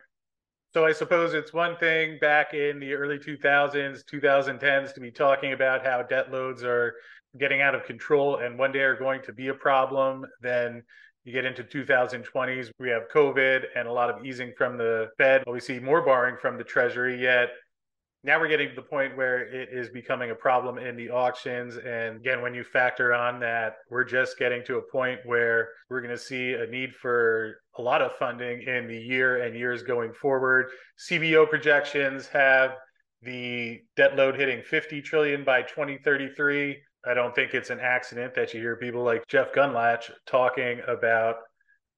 So 0.74 0.86
I 0.86 0.94
suppose 0.94 1.34
it's 1.34 1.52
one 1.52 1.76
thing 1.76 2.18
back 2.22 2.54
in 2.54 2.80
the 2.80 2.94
early 2.94 3.20
2000s, 3.20 4.06
2010s 4.06 4.94
to 4.94 5.02
be 5.02 5.12
talking 5.12 5.52
about 5.52 5.86
how 5.86 6.02
debt 6.02 6.32
loads 6.32 6.64
are 6.64 6.94
getting 7.38 7.62
out 7.62 7.76
of 7.76 7.84
control 7.84 8.38
and 8.38 8.58
one 8.58 8.72
day 8.72 8.80
are 8.80 8.96
going 8.96 9.22
to 9.24 9.34
be 9.34 9.50
a 9.50 9.54
problem. 9.54 10.26
Then 10.42 10.82
you 11.26 11.34
get 11.34 11.44
into 11.44 11.66
2020s, 11.66 12.72
we 12.80 12.90
have 12.90 13.04
COVID 13.14 13.66
and 13.76 13.86
a 13.86 13.92
lot 13.92 14.10
of 14.10 14.26
easing 14.26 14.54
from 14.58 14.78
the 14.78 15.10
Fed. 15.18 15.44
We 15.46 15.60
see 15.60 15.78
more 15.78 16.02
borrowing 16.02 16.38
from 16.42 16.58
the 16.58 16.64
Treasury, 16.64 17.22
yet 17.22 17.50
now 18.24 18.40
we're 18.40 18.48
getting 18.48 18.70
to 18.70 18.76
the 18.76 18.82
point 18.82 19.18
where 19.18 19.48
it 19.48 19.70
is 19.72 19.90
becoming 19.90 20.30
a 20.30 20.36
problem 20.36 20.78
in 20.78 20.96
the 20.96 21.10
auctions. 21.10 21.78
And 21.78 22.18
again, 22.18 22.42
when 22.42 22.54
you 22.54 22.64
factor 22.64 23.14
on 23.14 23.40
that, 23.40 23.78
we're 23.90 24.04
just 24.04 24.38
getting 24.38 24.64
to 24.66 24.78
a 24.78 24.82
point 24.82 25.20
where 25.26 25.70
we're 25.90 26.02
going 26.02 26.16
to 26.16 26.22
see 26.22 26.54
a 26.54 26.68
need 26.68 26.94
for 26.94 27.62
a 27.78 27.82
lot 27.82 28.02
of 28.02 28.12
funding 28.14 28.62
in 28.62 28.88
the 28.88 28.98
year 28.98 29.44
and 29.44 29.56
years 29.56 29.82
going 29.82 30.14
forward. 30.14 30.68
CBO 31.10 31.50
projections 31.50 32.28
have 32.28 32.76
the 33.24 33.82
debt 33.96 34.16
load 34.16 34.36
hitting 34.36 34.62
50 34.62 35.02
trillion 35.02 35.44
by 35.44 35.64
2033. 35.64 36.78
I 37.06 37.14
don't 37.16 37.34
think 37.34 37.56
it's 37.56 37.72
an 37.72 37.80
accident 37.80 38.36
that 38.36 38.54
you 38.54 38.60
hear 38.60 38.76
people 38.76 39.04
like 39.04 39.26
Jeff 39.28 39.52
Gundlach 39.54 40.12
talking 40.28 40.80
about 40.88 41.38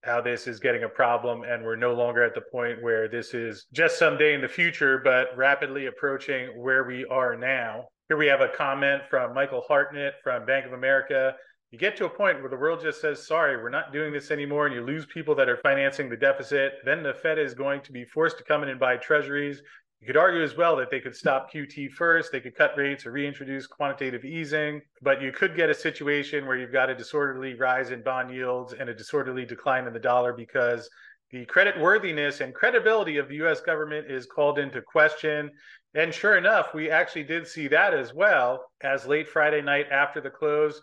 how 0.04 0.20
this 0.22 0.48
is 0.48 0.60
getting 0.60 0.84
a 0.84 0.90
problem 0.90 1.44
and 1.44 1.64
we're 1.64 1.76
no 1.76 1.94
longer 1.94 2.24
at 2.24 2.36
the 2.36 2.42
point 2.52 2.82
where 2.82 3.08
this 3.08 3.34
is 3.34 3.68
just 3.72 3.98
someday 3.98 4.34
in 4.34 4.42
the 4.42 4.48
future 4.48 5.00
but 5.04 5.36
rapidly 5.38 5.86
approaching 5.86 6.48
where 6.62 6.84
we 6.84 7.06
are 7.06 7.38
now. 7.38 7.86
Here 8.10 8.18
we 8.18 8.28
have 8.28 8.42
a 8.42 8.50
comment 8.50 9.04
from 9.10 9.34
michael 9.34 9.64
hartnett 9.68 10.16
from 10.24 10.46
bank 10.46 10.66
of 10.66 10.74
america. 10.74 11.34
You 11.72 11.80
get 11.80 11.96
to 11.98 12.06
a 12.06 12.10
point 12.10 12.42
where 12.42 12.50
the 12.50 12.58
world 12.58 12.82
just 12.82 13.00
says 13.02 13.26
sorry 13.26 13.56
we're 13.56 13.70
not 13.70 13.94
doing 13.94 14.12
this 14.12 14.30
anymore 14.30 14.66
and 14.68 14.76
you 14.76 14.82
lose 14.82 15.06
people 15.06 15.36
that 15.36 15.50
are 15.50 15.58
financing 15.58 16.10
the 16.10 16.18
deficit. 16.18 16.74
Then 16.84 17.02
the 17.02 17.14
fed 17.14 17.40
is 17.40 17.54
going 17.54 17.82
to 17.82 17.94
be 17.94 18.04
forced 18.04 18.38
to 18.40 18.44
come 18.44 18.62
in 18.64 18.70
and 18.70 18.80
buy 18.80 18.98
treasuries 18.98 19.62
you 20.04 20.08
could 20.08 20.18
argue 20.18 20.44
as 20.44 20.58
well 20.58 20.76
that 20.76 20.92
they 20.92 21.00
could 21.00 21.16
stop 21.16 21.50
QT 21.50 21.94
first, 21.94 22.34
they 22.34 22.42
could 22.42 22.58
cut 22.58 22.76
rates 22.76 23.06
or 23.06 23.14
reintroduce 23.14 23.66
quantitative 23.68 24.26
easing, 24.26 24.82
but 25.02 25.22
you 25.22 25.32
could 25.32 25.56
get 25.56 25.70
a 25.70 25.74
situation 25.74 26.46
where 26.46 26.58
you've 26.58 26.74
got 26.74 26.90
a 26.90 26.94
disorderly 26.94 27.54
rise 27.54 27.92
in 27.92 28.04
bond 28.04 28.30
yields 28.30 28.74
and 28.74 28.90
a 28.90 28.94
disorderly 28.94 29.46
decline 29.46 29.88
in 29.88 29.94
the 29.94 30.00
dollar 30.00 30.34
because 30.34 30.90
the 31.32 31.46
credit 31.46 31.80
worthiness 31.80 32.42
and 32.42 32.54
credibility 32.54 33.16
of 33.16 33.30
the 33.30 33.36
US 33.46 33.62
government 33.62 34.12
is 34.12 34.26
called 34.26 34.60
into 34.60 34.82
question. 34.82 35.50
And 35.94 36.14
sure 36.14 36.36
enough, 36.36 36.74
we 36.74 36.92
actually 36.92 37.24
did 37.24 37.48
see 37.48 37.70
that 37.70 37.94
as 37.94 38.14
well 38.14 38.66
as 38.82 39.08
late 39.08 39.30
Friday 39.30 39.62
night 39.62 39.86
after 39.90 40.20
the 40.20 40.30
close. 40.30 40.82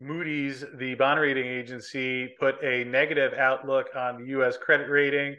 Moody's, 0.00 0.64
the 0.76 0.94
bond 0.94 1.18
rating 1.18 1.44
agency, 1.44 2.36
put 2.38 2.62
a 2.62 2.84
negative 2.84 3.32
outlook 3.34 3.88
on 3.96 4.18
the 4.18 4.26
US 4.38 4.56
credit 4.56 4.88
rating. 4.88 5.34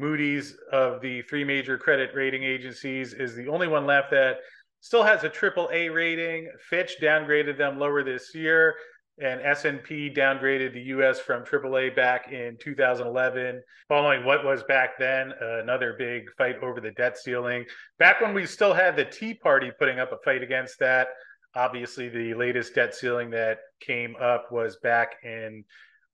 Moody's 0.00 0.56
of 0.72 1.00
the 1.02 1.22
three 1.22 1.44
major 1.44 1.76
credit 1.76 2.10
rating 2.14 2.42
agencies 2.42 3.12
is 3.12 3.34
the 3.34 3.48
only 3.48 3.68
one 3.68 3.86
left 3.86 4.10
that 4.10 4.38
still 4.80 5.02
has 5.02 5.22
a 5.22 5.28
triple 5.28 5.68
A 5.72 5.90
rating. 5.90 6.50
Fitch 6.70 6.96
downgraded 7.02 7.58
them 7.58 7.78
lower 7.78 8.02
this 8.02 8.34
year, 8.34 8.74
and 9.22 9.42
S&P 9.42 10.10
downgraded 10.10 10.72
the 10.72 10.80
U.S. 10.94 11.20
from 11.20 11.44
AAA 11.44 11.94
back 11.94 12.32
in 12.32 12.56
2011, 12.58 13.60
following 13.86 14.24
what 14.24 14.42
was 14.42 14.62
back 14.62 14.98
then 14.98 15.32
another 15.40 15.94
big 15.98 16.22
fight 16.38 16.56
over 16.62 16.80
the 16.80 16.92
debt 16.92 17.18
ceiling. 17.18 17.66
Back 17.98 18.22
when 18.22 18.32
we 18.32 18.46
still 18.46 18.72
had 18.72 18.96
the 18.96 19.04
Tea 19.04 19.34
Party 19.34 19.70
putting 19.78 19.98
up 19.98 20.12
a 20.12 20.18
fight 20.24 20.42
against 20.42 20.78
that. 20.78 21.08
Obviously, 21.54 22.08
the 22.08 22.32
latest 22.32 22.74
debt 22.74 22.94
ceiling 22.94 23.28
that 23.30 23.58
came 23.80 24.16
up 24.20 24.50
was 24.50 24.78
back 24.82 25.16
in 25.22 25.64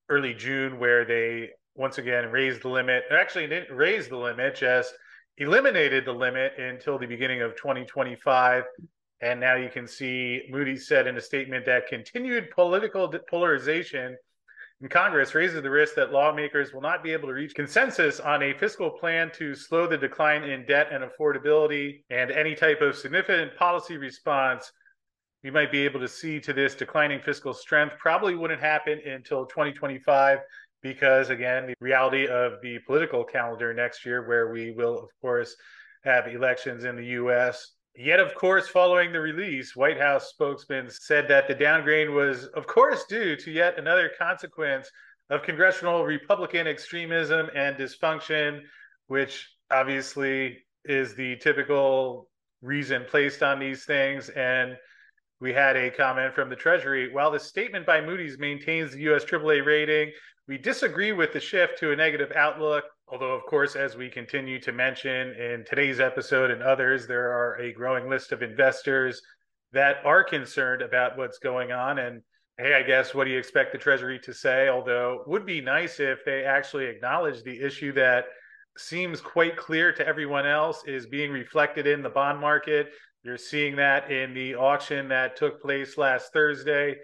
early 0.09 0.33
June, 0.33 0.77
where 0.79 1.05
they 1.05 1.51
once 1.77 1.99
again 1.99 2.31
raised 2.31 2.63
the 2.63 2.67
limit. 2.67 3.03
Actually, 3.11 3.47
didn't 3.47 3.75
raise 3.75 4.09
the 4.09 4.17
limit, 4.17 4.55
just 4.55 4.93
eliminated 5.37 6.05
the 6.05 6.11
limit 6.11 6.53
until 6.57 6.97
the 6.97 7.05
beginning 7.05 7.41
of 7.41 7.55
2025. 7.55 8.63
And 9.21 9.39
now 9.39 9.55
you 9.55 9.69
can 9.69 9.87
see 9.87 10.43
Moody's 10.49 10.87
said 10.87 11.07
in 11.07 11.17
a 11.17 11.21
statement 11.21 11.65
that 11.65 11.87
continued 11.87 12.51
political 12.51 13.11
polarization 13.29 14.17
in 14.81 14.89
Congress 14.89 15.33
raises 15.33 15.61
the 15.63 15.69
risk 15.69 15.95
that 15.95 16.11
lawmakers 16.11 16.71
will 16.71 16.81
not 16.81 17.03
be 17.03 17.11
able 17.11 17.27
to 17.27 17.33
reach 17.33 17.55
consensus 17.55 18.19
on 18.19 18.43
a 18.43 18.53
fiscal 18.53 18.91
plan 18.91 19.31
to 19.33 19.55
slow 19.55 19.87
the 19.87 19.97
decline 19.97 20.43
in 20.43 20.65
debt 20.67 20.89
and 20.91 21.03
affordability 21.03 22.03
and 22.11 22.29
any 22.29 22.53
type 22.53 22.81
of 22.81 22.95
significant 22.95 23.55
policy 23.55 23.97
response 23.97 24.71
we 25.43 25.51
might 25.51 25.71
be 25.71 25.85
able 25.85 25.99
to 25.99 26.07
see 26.07 26.39
to 26.39 26.53
this 26.53 26.75
declining 26.75 27.21
fiscal 27.21 27.53
strength 27.53 27.95
probably 27.99 28.35
wouldn't 28.35 28.61
happen 28.61 28.99
until 29.05 29.45
2025 29.45 30.39
because 30.93 31.29
again 31.29 31.67
the 31.67 31.75
reality 31.79 32.27
of 32.27 32.53
the 32.61 32.79
political 32.85 33.23
calendar 33.23 33.73
next 33.73 34.05
year 34.05 34.27
where 34.27 34.51
we 34.51 34.71
will 34.71 34.97
of 34.97 35.09
course 35.21 35.55
have 36.03 36.27
elections 36.27 36.83
in 36.83 36.95
the 36.95 37.05
US 37.21 37.77
Yet, 37.99 38.19
of 38.19 38.35
course, 38.35 38.67
following 38.67 39.11
the 39.11 39.19
release, 39.19 39.75
White 39.75 39.99
House 39.99 40.29
spokesman 40.29 40.87
said 40.91 41.27
that 41.29 41.47
the 41.47 41.55
downgrade 41.55 42.11
was, 42.11 42.45
of 42.49 42.67
course, 42.67 43.05
due 43.05 43.35
to 43.37 43.51
yet 43.51 43.79
another 43.79 44.11
consequence 44.19 44.87
of 45.31 45.41
congressional 45.41 46.05
Republican 46.05 46.67
extremism 46.67 47.49
and 47.55 47.75
dysfunction, 47.75 48.61
which 49.07 49.49
obviously 49.71 50.59
is 50.85 51.15
the 51.15 51.37
typical 51.37 52.29
reason 52.61 53.03
placed 53.09 53.41
on 53.41 53.57
these 53.57 53.83
things. 53.85 54.29
And 54.29 54.77
we 55.41 55.51
had 55.51 55.75
a 55.75 55.89
comment 55.89 56.35
from 56.35 56.51
the 56.51 56.55
Treasury. 56.55 57.11
While 57.11 57.31
the 57.31 57.39
statement 57.39 57.87
by 57.87 57.99
Moody's 57.99 58.37
maintains 58.37 58.91
the 58.91 59.01
US 59.11 59.25
AAA 59.25 59.65
rating, 59.65 60.11
we 60.47 60.57
disagree 60.57 61.11
with 61.11 61.33
the 61.33 61.39
shift 61.39 61.79
to 61.79 61.91
a 61.91 61.95
negative 61.95 62.31
outlook 62.35 62.85
Although, 63.09 63.31
of 63.31 63.45
course, 63.45 63.77
as 63.77 63.95
we 63.95 64.09
continue 64.09 64.59
to 64.59 64.73
mention 64.73 65.31
in 65.31 65.63
today's 65.65 66.01
episode 66.01 66.51
and 66.51 66.61
others, 66.61 67.07
there 67.07 67.31
are 67.31 67.55
a 67.55 67.71
growing 67.71 68.09
list 68.09 68.33
of 68.33 68.41
investors 68.41 69.21
that 69.71 69.97
are 70.03 70.25
concerned 70.25 70.81
about 70.81 71.17
what's 71.17 71.39
going 71.39 71.71
on. 71.71 71.99
And 71.99 72.21
hey, 72.57 72.73
I 72.73 72.83
guess 72.83 73.15
what 73.15 73.23
do 73.23 73.31
you 73.31 73.37
expect 73.37 73.71
the 73.71 73.77
Treasury 73.77 74.19
to 74.19 74.33
say? 74.33 74.67
Although, 74.67 75.23
would 75.25 75.45
be 75.45 75.61
nice 75.61 76.01
if 76.01 76.25
they 76.25 76.43
actually 76.43 76.87
acknowledge 76.87 77.43
the 77.43 77.61
issue 77.61 77.93
that 77.93 78.25
seems 78.77 79.21
quite 79.21 79.55
clear 79.55 79.93
to 79.93 80.05
everyone 80.05 80.45
else 80.45 80.83
is 80.85 81.07
being 81.07 81.31
reflected 81.31 81.87
in 81.87 82.03
the 82.03 82.09
bond 82.09 82.41
market. 82.41 82.89
You're 83.23 83.37
seeing 83.37 83.77
that 83.77 84.11
in 84.11 84.33
the 84.33 84.55
auction 84.55 85.07
that 85.07 85.37
took 85.37 85.61
place 85.61 85.97
last 85.97 86.33
Thursday. 86.33 86.97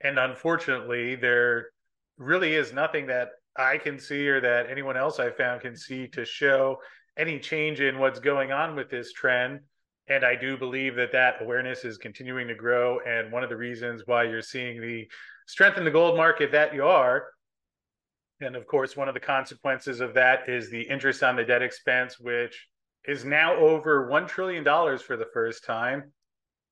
And 0.00 0.18
unfortunately, 0.18 1.14
there 1.14 1.68
really 2.18 2.54
is 2.54 2.72
nothing 2.72 3.06
that 3.06 3.30
I 3.56 3.78
can 3.78 3.98
see 3.98 4.28
or 4.28 4.40
that 4.40 4.70
anyone 4.70 4.96
else 4.96 5.18
I 5.18 5.30
found 5.30 5.60
can 5.60 5.76
see 5.76 6.08
to 6.08 6.24
show 6.24 6.78
any 7.16 7.38
change 7.38 7.80
in 7.80 7.98
what's 7.98 8.18
going 8.18 8.52
on 8.52 8.74
with 8.74 8.90
this 8.90 9.12
trend. 9.12 9.60
And 10.08 10.24
I 10.24 10.34
do 10.34 10.56
believe 10.56 10.96
that 10.96 11.12
that 11.12 11.36
awareness 11.40 11.84
is 11.84 11.96
continuing 11.96 12.48
to 12.48 12.54
grow. 12.54 12.98
And 13.06 13.32
one 13.32 13.42
of 13.42 13.48
the 13.48 13.56
reasons 13.56 14.02
why 14.06 14.24
you're 14.24 14.42
seeing 14.42 14.80
the 14.80 15.08
strength 15.46 15.78
in 15.78 15.84
the 15.84 15.90
gold 15.90 16.16
market 16.16 16.52
that 16.52 16.74
you 16.74 16.84
are. 16.84 17.26
And 18.40 18.56
of 18.56 18.66
course, 18.66 18.96
one 18.96 19.08
of 19.08 19.14
the 19.14 19.20
consequences 19.20 20.00
of 20.00 20.14
that 20.14 20.48
is 20.48 20.70
the 20.70 20.82
interest 20.82 21.22
on 21.22 21.36
the 21.36 21.44
debt 21.44 21.62
expense, 21.62 22.18
which 22.18 22.66
is 23.06 23.24
now 23.24 23.54
over 23.54 24.08
$1 24.10 24.26
trillion 24.28 24.64
for 24.98 25.16
the 25.16 25.28
first 25.32 25.64
time 25.64 26.12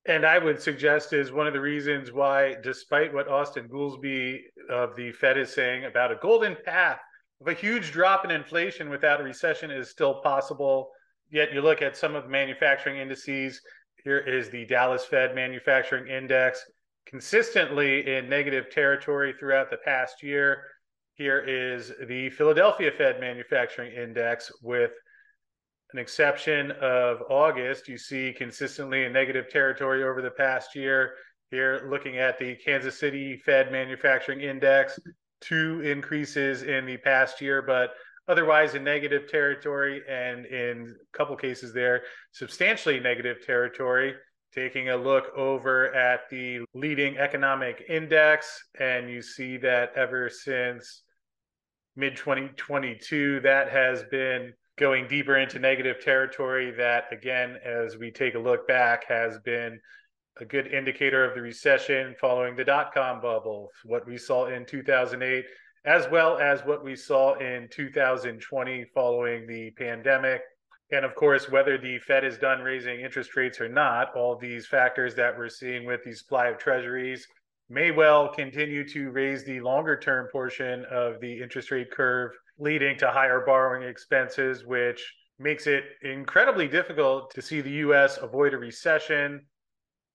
and 0.07 0.27
I 0.27 0.39
would 0.39 0.61
suggest 0.61 1.13
is 1.13 1.31
one 1.31 1.47
of 1.47 1.53
the 1.53 1.61
reasons 1.61 2.11
why, 2.13 2.57
despite 2.63 3.15
what 3.15 3.29
Austin 3.29 3.69
Goolsbee 3.69 4.41
of 4.69 4.97
the 4.97 5.13
Fed 5.13 5.39
is 5.39 5.53
saying 5.53 5.85
about 5.85 6.11
a 6.11 6.17
golden 6.17 6.57
path 6.65 6.99
of 7.41 7.49
a 7.49 7.55
huge 7.55 7.93
drop 7.93 8.25
in 8.25 8.31
inflation 8.31 8.91
without 8.91 9.21
a 9.21 9.25
recession 9.25 9.71
is 9.71 9.91
still 9.91 10.21
possible. 10.23 10.91
Yet 11.31 11.53
you 11.53 11.63
look 11.63 11.83
at 11.83 11.97
some 11.97 12.15
of 12.15 12.25
the 12.25 12.31
manufacturing 12.31 12.99
indices. 12.99 13.61
Here 14.05 14.19
is 14.19 14.51
the 14.51 14.65
Dallas 14.67 15.05
Fed 15.05 15.35
Manufacturing 15.35 16.09
Index, 16.09 16.65
consistently 17.07 18.17
in 18.17 18.29
negative 18.29 18.71
territory 18.71 19.35
throughout 19.39 19.71
the 19.71 19.79
past 19.79 20.23
year. 20.23 20.65
Here 21.15 21.39
is 21.39 21.93
the 22.09 22.31
Philadelphia 22.31 22.91
Fed 22.91 23.21
Manufacturing 23.21 23.93
Index 23.93 24.51
with 24.63 24.91
an 25.93 25.99
exception 25.99 26.71
of 26.81 27.23
August, 27.29 27.89
you 27.89 27.99
see 27.99 28.35
consistently 28.37 29.05
in 29.05 29.13
negative 29.13 29.51
territory 29.51 30.03
over 30.05 30.23
the 30.23 30.31
past 30.31 30.75
year. 30.75 31.15
Here, 31.51 31.87
looking 31.91 32.19
at 32.19 32.39
the 32.39 32.57
Kansas 32.57 32.99
City 32.99 33.37
Fed 33.37 33.71
Manufacturing 33.71 34.41
Index, 34.41 34.99
two 35.43 35.83
increases 35.83 36.63
in 36.63 36.87
the 36.87 36.97
past 36.97 37.43
year, 37.43 37.61
but 37.61 37.91
otherwise 38.27 38.75
in 38.75 38.83
negative 38.85 39.29
territory, 39.31 40.03
and 40.09 40.47
in 40.47 40.97
a 40.99 41.17
couple 41.17 41.37
cases 41.37 41.75
there, 41.75 42.03
substantially 42.33 43.01
negative 43.01 43.45
territory. 43.45 44.15
Taking 44.55 44.91
a 44.91 44.97
look 44.97 45.33
over 45.35 45.95
at 45.95 46.29
the 46.31 46.61
leading 46.75 47.17
economic 47.17 47.85
index, 47.89 48.63
and 48.79 49.11
you 49.11 49.23
see 49.23 49.57
that 49.59 49.93
ever 49.97 50.29
since 50.29 51.03
mid 51.97 52.17
2022, 52.17 53.41
that 53.41 53.71
has 53.71 54.05
been 54.11 54.53
going 54.79 55.07
deeper 55.07 55.37
into 55.37 55.59
negative 55.59 56.03
territory 56.03 56.71
that 56.71 57.05
again 57.13 57.57
as 57.65 57.97
we 57.97 58.11
take 58.11 58.35
a 58.35 58.39
look 58.39 58.67
back 58.67 59.05
has 59.07 59.39
been 59.45 59.79
a 60.41 60.45
good 60.45 60.67
indicator 60.69 61.25
of 61.25 61.35
the 61.35 61.43
recession 61.43 62.15
following 62.21 62.57
the 62.57 62.65
dot-com 62.65 63.21
bubble 63.21 63.69
what 63.85 64.07
we 64.07 64.17
saw 64.17 64.47
in 64.47 64.65
2008 64.65 65.45
as 65.85 66.09
well 66.11 66.39
as 66.39 66.61
what 66.61 66.85
we 66.85 66.95
saw 66.95 67.35
in 67.35 67.69
2020 67.71 68.85
following 68.95 69.47
the 69.49 69.71
pandemic. 69.73 70.41
And 70.91 71.05
of 71.05 71.15
course 71.15 71.51
whether 71.51 71.77
the 71.77 71.99
fed 71.99 72.25
is 72.25 72.39
done 72.39 72.61
raising 72.61 73.01
interest 73.01 73.37
rates 73.37 73.61
or 73.61 73.69
not 73.69 74.15
all 74.15 74.37
these 74.37 74.67
factors 74.67 75.15
that 75.17 75.37
we're 75.37 75.49
seeing 75.49 75.85
with 75.85 76.05
the 76.05 76.15
supply 76.15 76.49
of 76.49 76.59
treasuries 76.59 77.27
may 77.69 77.91
well 77.91 78.29
continue 78.33 78.87
to 78.89 79.11
raise 79.11 79.45
the 79.45 79.61
longer 79.61 79.99
term 79.99 80.29
portion 80.31 80.85
of 80.91 81.21
the 81.21 81.43
interest 81.43 81.71
rate 81.71 81.91
curve 81.91 82.33
leading 82.59 82.97
to 82.99 83.11
higher 83.11 83.45
borrowing 83.45 83.89
expenses, 83.89 84.65
which 84.65 85.03
makes 85.39 85.67
it 85.67 85.85
incredibly 86.03 86.69
difficult 86.69 87.33
to 87.35 87.43
see 87.43 87.61
the 87.61 87.71
US 87.71 88.19
avoid 88.19 88.55
a 88.55 88.59
recession. 88.59 89.45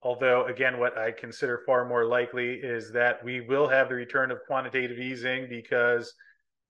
Although, 0.02 0.46
again, 0.46 0.80
what 0.80 0.98
I 0.98 1.12
consider 1.12 1.64
far 1.66 1.86
more 1.86 2.06
likely 2.06 2.54
is 2.54 2.92
that 2.94 3.24
we 3.24 3.42
will 3.42 3.68
have 3.68 3.90
the 3.90 3.96
return 3.96 4.32
of 4.32 4.40
quantitative 4.48 5.00
easing 5.00 5.48
because 5.50 6.14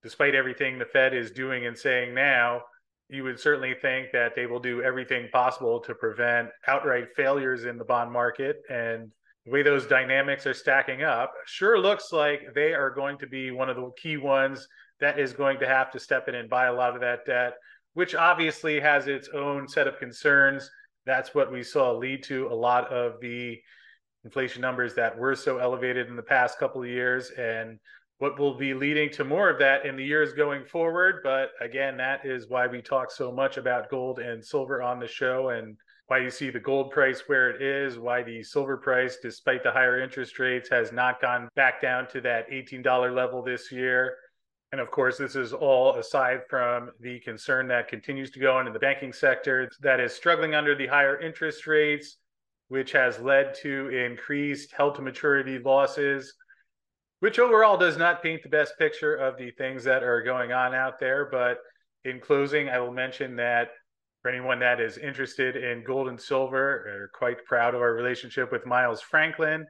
despite 0.02 0.34
everything 0.34 0.78
the 0.78 0.86
Fed 0.86 1.14
is 1.14 1.30
doing 1.30 1.66
and 1.66 1.76
saying 1.76 2.14
now, 2.14 2.62
you 3.08 3.24
would 3.24 3.40
certainly 3.40 3.74
think 3.80 4.08
that 4.12 4.34
they 4.34 4.46
will 4.46 4.60
do 4.60 4.82
everything 4.82 5.28
possible 5.32 5.80
to 5.80 5.94
prevent 5.94 6.48
outright 6.66 7.08
failures 7.16 7.64
in 7.64 7.78
the 7.78 7.84
bond 7.84 8.12
market. 8.12 8.56
And 8.68 9.10
the 9.44 9.52
way 9.52 9.62
those 9.62 9.86
dynamics 9.86 10.46
are 10.46 10.54
stacking 10.54 11.02
up 11.02 11.32
sure 11.46 11.78
looks 11.78 12.12
like 12.12 12.54
they 12.54 12.74
are 12.74 12.90
going 12.90 13.18
to 13.18 13.26
be 13.26 13.50
one 13.50 13.70
of 13.70 13.76
the 13.76 13.90
key 13.96 14.16
ones 14.16 14.66
that 15.00 15.18
is 15.18 15.32
going 15.32 15.58
to 15.60 15.66
have 15.66 15.90
to 15.92 16.00
step 16.00 16.28
in 16.28 16.34
and 16.34 16.48
buy 16.48 16.66
a 16.66 16.72
lot 16.72 16.94
of 16.94 17.00
that 17.00 17.24
debt, 17.24 17.54
which 17.94 18.14
obviously 18.14 18.80
has 18.80 19.06
its 19.06 19.28
own 19.28 19.68
set 19.68 19.86
of 19.86 19.98
concerns. 19.98 20.70
That's 21.06 21.34
what 21.34 21.52
we 21.52 21.62
saw 21.62 21.92
lead 21.92 22.22
to 22.24 22.48
a 22.48 22.54
lot 22.54 22.92
of 22.92 23.20
the 23.20 23.58
inflation 24.24 24.60
numbers 24.60 24.94
that 24.94 25.16
were 25.16 25.34
so 25.34 25.58
elevated 25.58 26.08
in 26.08 26.16
the 26.16 26.22
past 26.22 26.58
couple 26.58 26.82
of 26.82 26.88
years 26.88 27.30
and 27.30 27.78
what 28.18 28.38
will 28.38 28.58
be 28.58 28.74
leading 28.74 29.10
to 29.10 29.24
more 29.24 29.48
of 29.48 29.58
that 29.60 29.86
in 29.86 29.96
the 29.96 30.04
years 30.04 30.32
going 30.32 30.64
forward. 30.64 31.20
But 31.22 31.50
again, 31.60 31.96
that 31.98 32.26
is 32.26 32.48
why 32.48 32.66
we 32.66 32.82
talk 32.82 33.10
so 33.10 33.30
much 33.30 33.56
about 33.56 33.90
gold 33.90 34.18
and 34.18 34.44
silver 34.44 34.82
on 34.82 34.98
the 34.98 35.06
show 35.06 35.50
and 35.50 35.76
why 36.08 36.18
you 36.18 36.30
see 36.30 36.50
the 36.50 36.58
gold 36.58 36.90
price 36.90 37.22
where 37.26 37.50
it 37.50 37.62
is, 37.62 37.98
why 37.98 38.22
the 38.22 38.42
silver 38.42 38.76
price, 38.76 39.18
despite 39.22 39.62
the 39.62 39.70
higher 39.70 40.00
interest 40.00 40.38
rates, 40.38 40.68
has 40.68 40.90
not 40.90 41.20
gone 41.20 41.48
back 41.54 41.80
down 41.80 42.08
to 42.08 42.20
that 42.22 42.50
$18 42.50 43.14
level 43.14 43.42
this 43.42 43.70
year. 43.70 44.16
And 44.70 44.80
of 44.80 44.90
course, 44.90 45.16
this 45.16 45.34
is 45.34 45.52
all 45.52 45.94
aside 45.94 46.42
from 46.48 46.90
the 47.00 47.20
concern 47.20 47.68
that 47.68 47.88
continues 47.88 48.30
to 48.32 48.38
go 48.38 48.56
on 48.56 48.66
in 48.66 48.72
the 48.72 48.78
banking 48.78 49.12
sector 49.14 49.70
that 49.80 49.98
is 49.98 50.12
struggling 50.12 50.54
under 50.54 50.74
the 50.74 50.86
higher 50.86 51.18
interest 51.18 51.66
rates, 51.66 52.18
which 52.68 52.92
has 52.92 53.18
led 53.18 53.54
to 53.62 53.88
increased 53.88 54.72
held 54.72 54.94
to 54.96 55.02
maturity 55.02 55.58
losses, 55.58 56.34
which 57.20 57.38
overall 57.38 57.78
does 57.78 57.96
not 57.96 58.22
paint 58.22 58.42
the 58.42 58.48
best 58.50 58.78
picture 58.78 59.14
of 59.14 59.38
the 59.38 59.50
things 59.52 59.84
that 59.84 60.02
are 60.02 60.22
going 60.22 60.52
on 60.52 60.74
out 60.74 60.98
there. 60.98 61.30
But 61.30 61.58
in 62.04 62.20
closing, 62.20 62.68
I 62.68 62.78
will 62.78 62.92
mention 62.92 63.36
that 63.36 63.70
for 64.20 64.30
anyone 64.30 64.58
that 64.58 64.80
is 64.80 64.98
interested 64.98 65.56
in 65.56 65.82
gold 65.82 66.08
and 66.08 66.20
silver, 66.20 66.82
we're 66.84 67.10
quite 67.14 67.44
proud 67.46 67.74
of 67.74 67.80
our 67.80 67.94
relationship 67.94 68.52
with 68.52 68.66
Miles 68.66 69.00
Franklin 69.00 69.66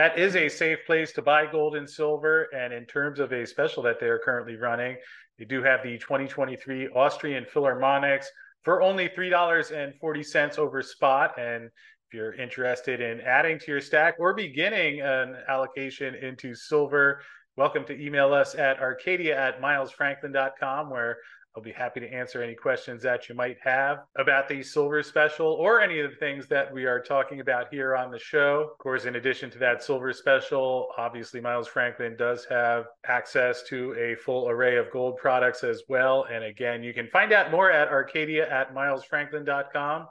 that 0.00 0.18
is 0.18 0.34
a 0.34 0.48
safe 0.48 0.78
place 0.86 1.12
to 1.12 1.20
buy 1.20 1.44
gold 1.44 1.76
and 1.76 1.86
silver. 1.88 2.48
And 2.56 2.72
in 2.72 2.86
terms 2.86 3.20
of 3.20 3.32
a 3.32 3.46
special 3.46 3.82
that 3.82 4.00
they 4.00 4.06
are 4.06 4.18
currently 4.18 4.56
running, 4.56 4.96
they 5.38 5.44
do 5.44 5.62
have 5.62 5.82
the 5.82 5.98
2023 5.98 6.88
Austrian 6.88 7.44
Philharmonics 7.44 8.24
for 8.62 8.80
only 8.80 9.10
$3.40 9.10 10.58
over 10.58 10.82
spot. 10.82 11.38
And 11.38 11.66
if 11.66 12.14
you're 12.14 12.32
interested 12.32 13.02
in 13.02 13.20
adding 13.20 13.58
to 13.58 13.72
your 13.72 13.82
stack 13.82 14.14
or 14.18 14.32
beginning 14.32 15.02
an 15.02 15.36
allocation 15.50 16.14
into 16.14 16.54
silver, 16.54 17.20
welcome 17.58 17.84
to 17.84 18.02
email 18.02 18.32
us 18.32 18.54
at 18.54 18.80
arcadia 18.80 19.38
at 19.38 19.60
milesfranklin.com, 19.60 20.88
where 20.88 21.18
I'll 21.56 21.62
be 21.62 21.72
happy 21.72 21.98
to 21.98 22.12
answer 22.12 22.42
any 22.42 22.54
questions 22.54 23.02
that 23.02 23.28
you 23.28 23.34
might 23.34 23.56
have 23.64 24.04
about 24.16 24.48
the 24.48 24.62
silver 24.62 25.02
special 25.02 25.48
or 25.48 25.80
any 25.80 25.98
of 25.98 26.10
the 26.10 26.16
things 26.16 26.46
that 26.46 26.72
we 26.72 26.84
are 26.84 27.00
talking 27.00 27.40
about 27.40 27.72
here 27.72 27.96
on 27.96 28.12
the 28.12 28.20
show. 28.20 28.68
Of 28.70 28.78
course, 28.78 29.04
in 29.04 29.16
addition 29.16 29.50
to 29.50 29.58
that 29.58 29.82
silver 29.82 30.12
special, 30.12 30.88
obviously 30.96 31.40
Miles 31.40 31.66
Franklin 31.66 32.16
does 32.16 32.44
have 32.44 32.84
access 33.04 33.64
to 33.64 33.94
a 33.94 34.14
full 34.14 34.48
array 34.48 34.76
of 34.76 34.92
gold 34.92 35.16
products 35.16 35.64
as 35.64 35.82
well. 35.88 36.24
And 36.30 36.44
again, 36.44 36.84
you 36.84 36.94
can 36.94 37.08
find 37.08 37.32
out 37.32 37.50
more 37.50 37.70
at 37.70 37.88
arcadia 37.88 38.48
at 38.48 38.72
milesfranklin.com. 38.72 40.06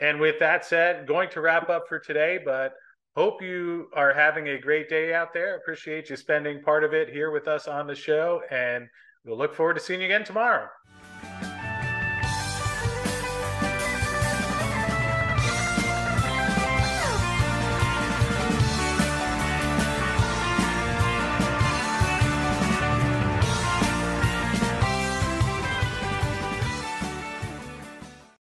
And 0.00 0.18
with 0.18 0.40
that 0.40 0.64
said, 0.64 1.06
going 1.06 1.30
to 1.30 1.40
wrap 1.40 1.70
up 1.70 1.86
for 1.88 2.00
today, 2.00 2.40
but 2.44 2.72
hope 3.14 3.40
you 3.40 3.88
are 3.94 4.14
having 4.14 4.48
a 4.48 4.58
great 4.58 4.88
day 4.88 5.14
out 5.14 5.32
there. 5.32 5.56
Appreciate 5.56 6.10
you 6.10 6.16
spending 6.16 6.60
part 6.62 6.82
of 6.82 6.92
it 6.92 7.08
here 7.08 7.30
with 7.30 7.46
us 7.46 7.68
on 7.68 7.86
the 7.86 7.94
show. 7.94 8.42
And 8.50 8.88
we'll 9.24 9.38
look 9.38 9.54
forward 9.54 9.74
to 9.74 9.80
seeing 9.80 10.00
you 10.00 10.06
again 10.06 10.24
tomorrow. 10.24 10.68